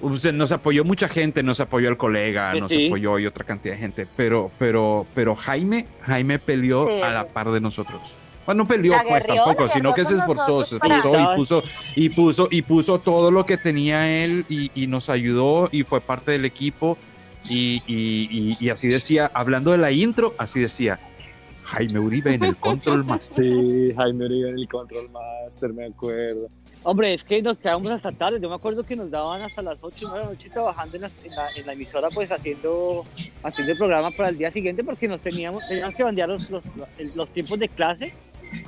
[0.00, 2.86] Usted, nos apoyó mucha gente, nos apoyó el colega, Sí, nos sí.
[2.86, 7.02] apoyó y otra cantidad de gente, pero, pero, pero Jaime, Jaime peleó Sí.
[7.02, 8.00] a la par de nosotros.
[8.46, 11.62] Bueno, no peleó pues tampoco, sino que se esforzó, se esforzó para- y puso,
[11.96, 16.00] y puso, y puso todo lo que tenía él y, y nos ayudó y fue
[16.00, 16.96] parte del equipo.
[17.48, 20.98] Y, y- y- y así decía, hablando de la intro, así decía,
[21.64, 23.44] Jaime Uribe en el Control Master.
[23.44, 26.48] Sí, Jaime Uribe en el Control Master, me acuerdo.
[26.88, 28.38] Hombre, es que nos quedamos hasta tarde.
[28.40, 31.10] Yo me acuerdo que nos daban hasta las 8 de la noche trabajando en la,
[31.24, 33.04] en la- en emisora, pues haciendo,
[33.42, 37.28] haciendo el programa para el día siguiente, porque nos teníamos, teníamos que bandear los, los,
[37.30, 38.14] tiempos de clase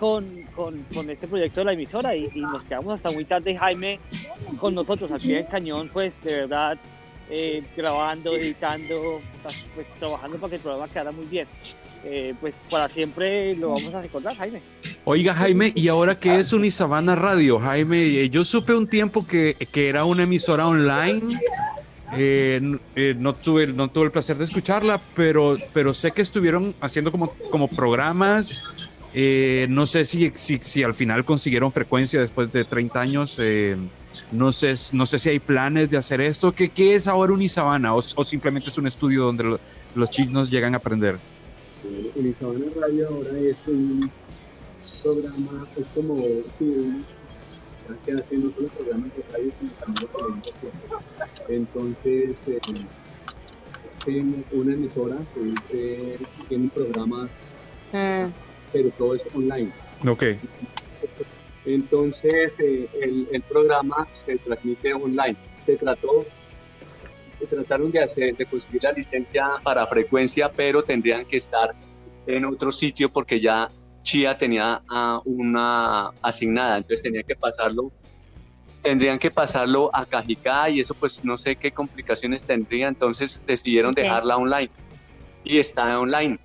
[0.01, 3.57] con, con, este proyecto de la emisora y, nos quedamos hasta muy tarde.
[3.57, 4.01] Jaime
[4.59, 6.77] con nosotros, pie del cañón, pues de verdad,
[7.31, 9.21] eh, grabando, editando,
[9.75, 11.47] pues trabajando para que el programa quedara muy bien.
[12.05, 14.63] Eh, pues para siempre lo vamos a recordar, Jaime.
[15.05, 17.59] Oiga, Jaime, ¿y ahora qué es Unisabana Radio?
[17.59, 21.39] Jaime, eh, yo supe un tiempo que, que era una emisora online.
[22.17, 26.75] eh, eh, no, tuve, no tuve el placer de escucharla, pero, pero sé que estuvieron
[26.81, 28.63] haciendo como, como programas.
[29.13, 33.39] eh, no sé si, si, si al final consiguieron frecuencia después de 30 años.
[34.33, 36.53] No, sé, no sé si hay planes de hacer esto.
[36.53, 37.95] ¿Qué, qué es ahora Unisabana?
[37.95, 39.61] ¿O, o simplemente es un estudio donde lo-
[39.95, 41.17] los chicos llegan a aprender?
[41.85, 44.11] Eh, Unisabana Radio ahora es un
[45.03, 47.05] programa, es como, sí, un-
[48.05, 50.73] que hace no solo programas de radio, sino también de televisión.
[51.49, 56.19] Entonces, eh, una emisora que es, eh,
[56.49, 57.35] tiene programas,
[57.93, 58.27] Mm,
[58.73, 59.73] pero todo es online.
[60.07, 60.23] Ok.
[61.69, 65.37] Entonces, eh, el, el programa se transmite online.
[65.63, 66.25] Se trató,
[67.39, 71.71] se trataron de hacer, de conseguir la licencia para frecuencia, pero tendrían que estar
[72.27, 73.69] en otro sitio porque ya
[74.03, 77.93] Chía tenía ah, una asignada, entonces tenía que pasarlo,
[78.83, 83.93] tendrían que pasarlo a Cajicá y eso pues no sé qué complicaciones tendría, entonces decidieron
[83.93, 84.71] dejarla online
[85.45, 86.39] y está online.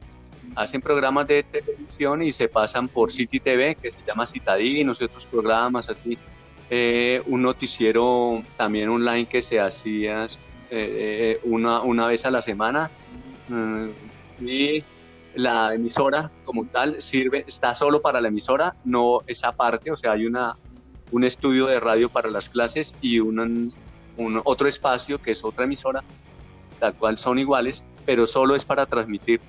[0.56, 5.06] Hacen programas de televisión y se pasan por City TV, que se llama Citadinos y
[5.06, 6.18] otros programas así.
[6.70, 10.28] Eh, un noticiero también online que se hacía
[10.70, 12.90] eh, una, una vez a la semana.
[13.48, 13.88] Mm,
[14.42, 14.84] y
[15.36, 20.12] la emisora como tal sirve, está solo para la emisora, no es aparte, o sea,
[20.12, 20.58] hay una,
[21.12, 23.74] un estudio de radio para las clases y un,
[24.18, 26.04] un otro espacio que es otra emisora,
[26.80, 29.42] la cual son iguales, pero solo es para transmitir.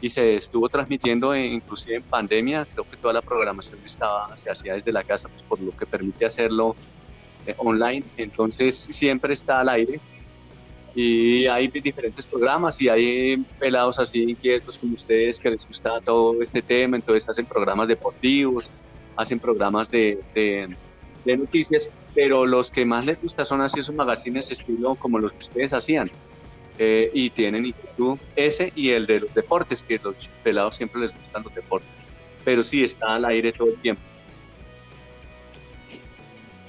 [0.00, 4.50] Y se estuvo transmitiendo en- inclusive en pandemia, creo que toda la programación estaba, se
[4.50, 6.74] hacía desde la casa, pues por lo que permite hacerlo
[7.46, 10.00] eh, online, entonces siempre está al aire.
[10.94, 16.42] Y hay diferentes programas y hay pelados así inquietos como ustedes que les gusta todo
[16.42, 18.68] este tema, entonces hacen programas deportivos,
[19.16, 20.68] hacen programas de, de,
[21.24, 25.30] de noticias, pero los que más les gusta son así esos magazines estilo como los
[25.32, 26.10] que ustedes hacían.
[26.82, 31.12] Eh, y tienen inquietud ese y el de los deportes, que los pelados siempre les
[31.14, 32.08] gustan los deportes,
[32.42, 34.00] pero sí está al aire todo el tiempo.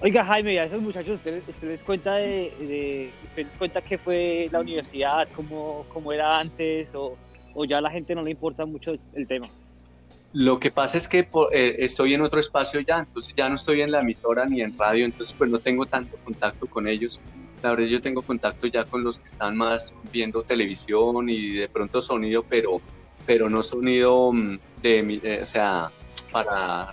[0.01, 3.97] Oiga, Jaime, a esos muchachos, ¿usted, usted les cuenta de, de- usted les cuenta qué
[3.97, 7.17] fue la universidad, cómo, cómo era antes, o,
[7.53, 9.47] o ya a la gente no le importa mucho el tema?
[10.33, 13.55] Lo que pasa es que po- eh, estoy en otro espacio ya, entonces ya no
[13.55, 17.21] estoy en la emisora ni en radio, entonces pues no tengo tanto contacto con ellos.
[17.63, 21.69] La verdad yo tengo contacto ya con los que están más viendo televisión y de
[21.69, 22.81] pronto sonido, pero,
[23.25, 25.91] pero no sonido mm, de, eh, o sea,
[26.31, 26.91] para,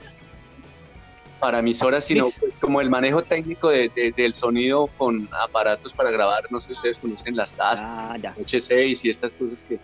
[1.41, 6.11] para emisoras, sino pues, como el manejo técnico de- de- del sonido con aparatos para
[6.11, 6.43] grabar.
[6.51, 9.79] No sé si ustedes conocen las TAS, Ah, las H6 y estas cosas que,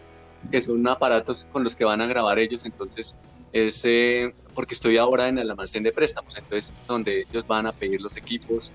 [0.50, 2.64] que son aparatos con los que van a grabar ellos.
[2.64, 3.16] Entonces,
[3.52, 7.72] es eh, porque estoy ahora en el almacén de préstamos, entonces donde ellos van a
[7.72, 8.72] pedir los equipos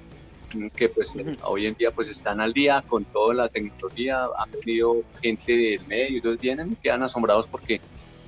[0.76, 1.32] que pues Ujú.
[1.44, 5.86] hoy en día pues están al día con toda la tecnología, han venido gente del
[5.88, 7.80] medio, entonces vienen y quedan asombrados porque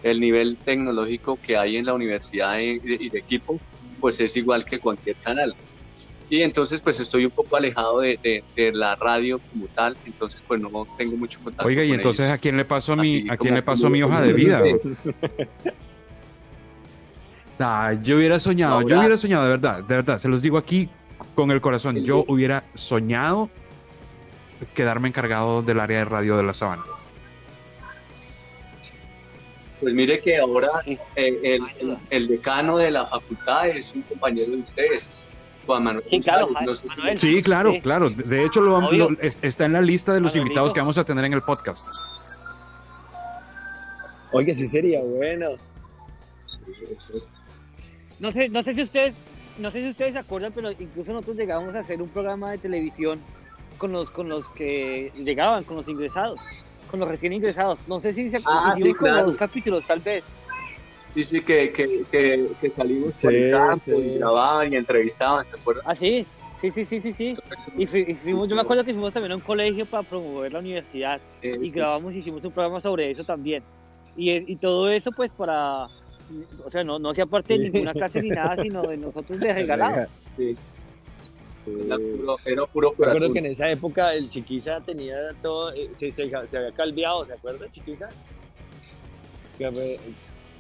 [0.04, 3.60] el nivel tecnológico que hay en la universidad y de, y de equipo
[4.00, 5.54] pues es igual que cualquier canal.
[6.30, 10.42] Y entonces pues estoy un poco alejado de, de- de la radio como tal, entonces
[10.48, 11.68] pues no tengo mucho contacto.
[11.68, 12.36] Oiga, y con entonces ellos.
[12.36, 14.64] a quién le paso mi, a quién le paso como- mi hoja de vida?
[14.64, 14.98] ustedes.
[17.64, 20.90] Ah, yo hubiera soñado, yo hubiera soñado, de verdad, de verdad, se los digo aquí
[21.36, 23.50] con el corazón, yo hubiera soñado
[24.76, 26.84] quedarme encargado del área de radio de la sabana.
[29.80, 34.52] Pues mire que ahora eh, el, el- el decano de la facultad es un compañero
[34.52, 35.26] de ustedes,
[35.66, 36.06] Juan Manuel.
[36.08, 36.68] Sí, claro, González.
[36.68, 37.20] No sé si- Manuel.
[37.20, 38.10] Sí, claro, claro.
[38.12, 41.04] De hecho, lo, lo- es- está en la lista de los invitados que vamos a
[41.04, 41.84] tener en el podcast.
[44.34, 45.50] Oiga, sí sería bueno.
[46.44, 46.60] Sí,
[46.96, 47.30] eso es.
[48.20, 49.16] No sé, no sé si ustedes,
[49.62, 52.58] no sé si ustedes se acuerdan, pero incluso nosotros llegamos a hacer un programa de
[52.58, 53.20] televisión
[53.78, 56.40] con los, con los que llegaban, con los ingresados,
[56.90, 57.80] con los recién ingresados.
[57.88, 59.28] No sé si se Ah, hicimos sí, como claro.
[59.28, 60.24] dos capítulos, tal vez.
[61.14, 63.98] Sí, sí, que, que, que, que salimos por el campo sí.
[63.98, 65.84] y grababan y entrevistaban, ¿se acuerdan?
[65.86, 66.26] Ah, sí,
[66.62, 67.34] sí, sí, sí, sí, sí.
[67.78, 70.54] Y, fui- y fuimos, yo me acuerdo que fuimos también a un colegio para promover
[70.54, 71.78] la universidad Eh, y sí.
[71.78, 73.64] grabamos, hicimos un programa sobre eso también.
[74.16, 75.88] Y, y todo eso pues para,
[76.66, 79.54] o sea, no, no hacía parte de ninguna clase ni nada, sino de nosotros de
[79.54, 80.08] regalado.
[80.38, 80.56] Sí.
[81.86, 83.34] Era puro, era puro acuerdo corazón.
[83.34, 87.34] que en esa época el Chiquiza tenía todo, eh, se, se, se había calviado, ¿se
[87.34, 88.10] acuerda, Chiquiza?
[89.60, 90.00] Que fue-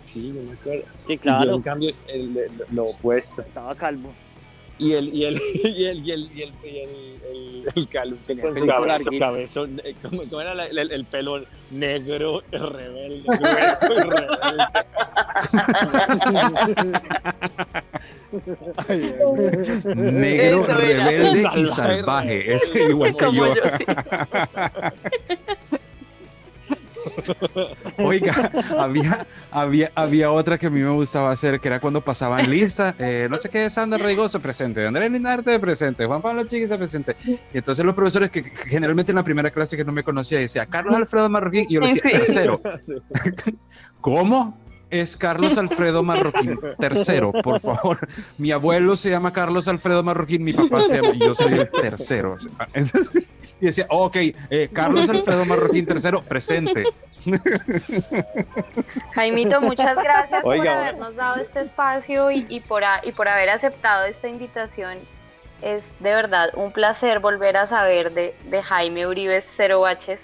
[0.03, 0.84] sí, yo me acuerdo.
[1.07, 3.41] Sí, Y yo, claro, en cambio, el- el- lo opuesto.
[3.41, 4.13] estaba calvo.
[4.82, 6.89] Y el, y el, y el, y el, y el, y el,
[7.32, 8.43] el, el calvo tenía
[9.03, 14.63] Con cabezón, eh, ¿cómo, cómo era la- el, el pelo negro, rebelde, grueso y rebelde?
[19.95, 22.53] Negro, rebelde y Salvaje.
[22.55, 23.53] Es igual que Como yo.
[27.97, 32.49] Oiga, había, había, había otra que a mí me gustaba hacer, que era cuando pasaban
[32.49, 37.15] lista, eh, no sé qué, Sandra Reigoso presente, Andrés Linarte presente, Juan Pablo Chiquiza presente.
[37.25, 40.65] Y entonces los profesores que generalmente en la primera clase que no me conocía decía
[40.65, 42.61] Carlos Alfredo Marroquín y yo le decía tercero.
[44.01, 44.61] ¿Cómo?
[44.91, 47.97] Es Carlos Alfredo Marroquín, tercero, por favor.
[48.37, 51.69] Mi abuelo se llama Carlos Alfredo Marroquín, mi papá se llama, y yo soy el
[51.71, 52.35] tercero.
[52.73, 53.23] Entonces,
[53.61, 54.17] y decía, ok,
[54.49, 56.83] eh, Carlos Alfredo Marroquín, tercero, presente.
[59.13, 63.49] Jaimito, muchas gracias por habernos dado este espacio y, y por, a- y por haber
[63.49, 64.97] aceptado esta invitación.
[65.61, 70.19] Es de verdad un placer volver a saber de, de Jaime Uribe Cero Baches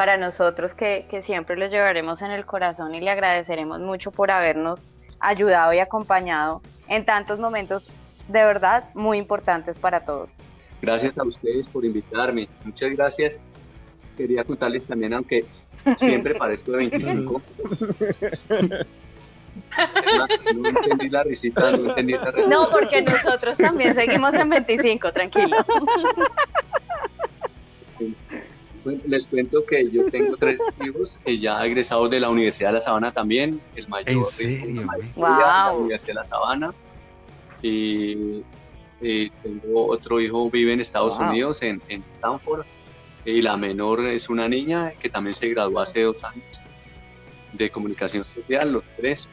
[0.00, 4.30] para nosotros que, que siempre lo llevaremos en el corazón y le agradeceremos mucho por
[4.30, 7.90] habernos ayudado y acompañado en tantos momentos
[8.28, 10.38] de verdad muy importantes para todos.
[10.80, 12.48] Gracias a ustedes por invitarme.
[12.64, 13.42] Muchas gracias.
[14.16, 15.44] Quería contarles también, aunque
[15.98, 17.42] siempre parezco de 25.
[20.54, 22.56] No entendí la risita, no entendí esa risita.
[22.56, 25.56] No, porque nosotros también seguimos en 25, tranquilo.
[29.06, 33.12] Les cuento que yo tengo tres hijos ya egresados de la Universidad de La Sabana
[33.12, 33.60] también.
[33.76, 34.82] El mayor ¿En es de serio,
[35.16, 35.76] la de.
[35.78, 36.74] Universidad de La Sabana.
[37.62, 38.42] Y,
[39.02, 41.28] y tengo otro hijo, vive en Estados Wow.
[41.28, 42.64] Unidos, en, en Stanford.
[43.24, 46.62] Y la menor es una niña que también se graduó hace dos años
[47.52, 49.30] de comunicación social, los tres.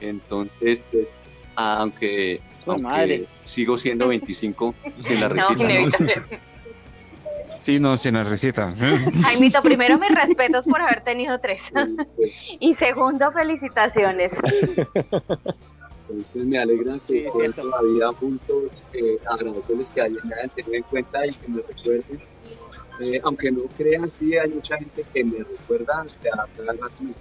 [0.00, 1.18] Entonces, pues,
[1.56, 3.26] aunque, Su aunque madre.
[3.42, 5.88] sigo siendo 25 sin la No, ¿no?
[7.60, 8.74] Sí, no, sin la recita.
[9.22, 11.62] Jaimito, primero mis respetos por haber tenido tres.
[12.58, 14.32] Y segundo, felicitaciones.
[16.08, 20.82] Entonces me alegra que estén todavía juntos, eh, agradecerles que hayan, me hayan tenido en
[20.84, 22.20] cuenta y que me recuerden.
[23.00, 26.94] Eh, aunque no crean, sí hay mucha gente que me recuerda, o sea, cada rato
[27.00, 27.12] me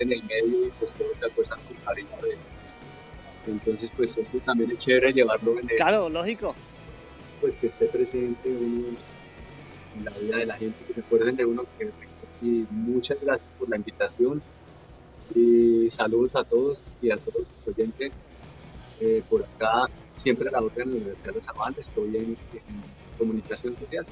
[0.00, 4.70] en el medio y pues todos se acuerdan con cariño de Entonces pues eso también
[4.72, 6.54] es chévere llevarlo en el, Claro, lógico.
[7.40, 8.80] pues que esté presente uno
[9.96, 11.64] en la vida de la gente, que se acuerden de uno.
[11.78, 11.90] Que,
[12.42, 14.42] y muchas gracias por la invitación
[15.34, 18.14] Y saludos a todos y a todos los oyentes.
[19.00, 19.86] Eh, por acá,
[20.16, 24.04] siempre a la otra en la Universidad de Sabana, estoy en, en comunicación social.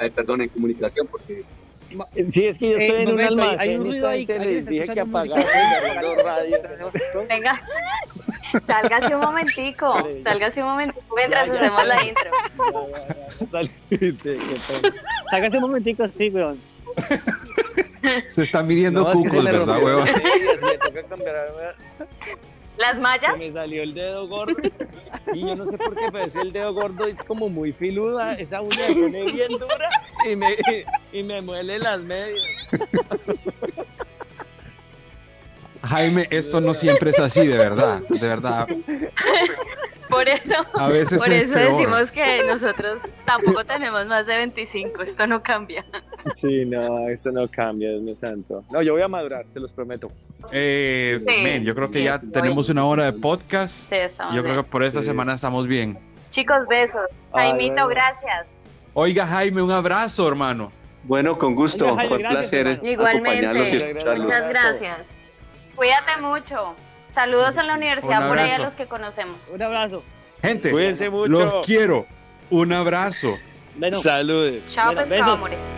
[0.00, 1.40] Eh, perdón, en comunicación, porque
[2.28, 3.60] Sí, es que yo Eh, estoy en un momento, almacén.
[3.60, 5.08] hay un y ruido ahí, les dije que los
[6.22, 6.58] radio.
[7.28, 7.62] Venga,
[8.66, 9.94] sálgase un momentico,
[10.24, 12.30] sálgase un momentico mientras Ya, ya hacemos la intro.
[15.30, 16.60] Sácate un momentico, sí, weón.
[18.28, 20.04] Se está midiendo No, es que cucos, me ¿verdad, hueva?
[20.04, 21.76] las medias, me toca cambiar.
[22.76, 24.54] Las mallas, Se me salió el dedo gordo.
[25.32, 28.34] Sí, yo no sé por qué, pero ese el dedo gordo es como muy filuda.
[28.34, 29.90] Esa uña se pone bien dura
[30.24, 30.56] y me,
[31.12, 32.42] y me muele las medias.
[35.88, 38.66] Jaime, esto no siempre es así, de verdad, de verdad.
[40.08, 41.72] por eso, A veces por es eso peor.
[41.72, 45.82] decimos que nosotros tampoco tenemos más de 25, esto no cambia.
[46.34, 48.64] Sí, no, esto no cambia, Dios mío santo.
[48.70, 50.10] No, yo voy a madurar, se los prometo.
[50.52, 53.72] Eh, Sí, yo creo que ya tenemos una hora de podcast.
[53.74, 54.64] Sí, estamos Yo creo bien.
[54.64, 55.06] que por esta Sí.
[55.06, 55.98] semana estamos bien.
[56.30, 57.10] Chicos, besos.
[57.32, 57.88] Ay, Jaimito, bueno.
[57.88, 58.46] gracias.
[58.94, 60.72] Oiga, Jaime, un abrazo, hermano.
[61.04, 61.84] Bueno, con gusto.
[61.86, 64.24] Oiga, Jaime, Fue un placer acompañarlos y Muchas escucharlos.
[64.26, 64.98] Muchas gracias.
[65.78, 66.74] Cuídate mucho.
[67.14, 69.36] Saludos en la universidad Un por ahí a los que conocemos.
[69.48, 70.02] Un abrazo.
[70.42, 71.28] Gente, Cuídense mucho.
[71.30, 72.04] los quiero.
[72.50, 73.36] Un abrazo.
[73.76, 74.64] Bueno, Saludes.
[74.74, 75.38] Chao, Bueno, pescado, besos.
[75.38, 75.77] amores.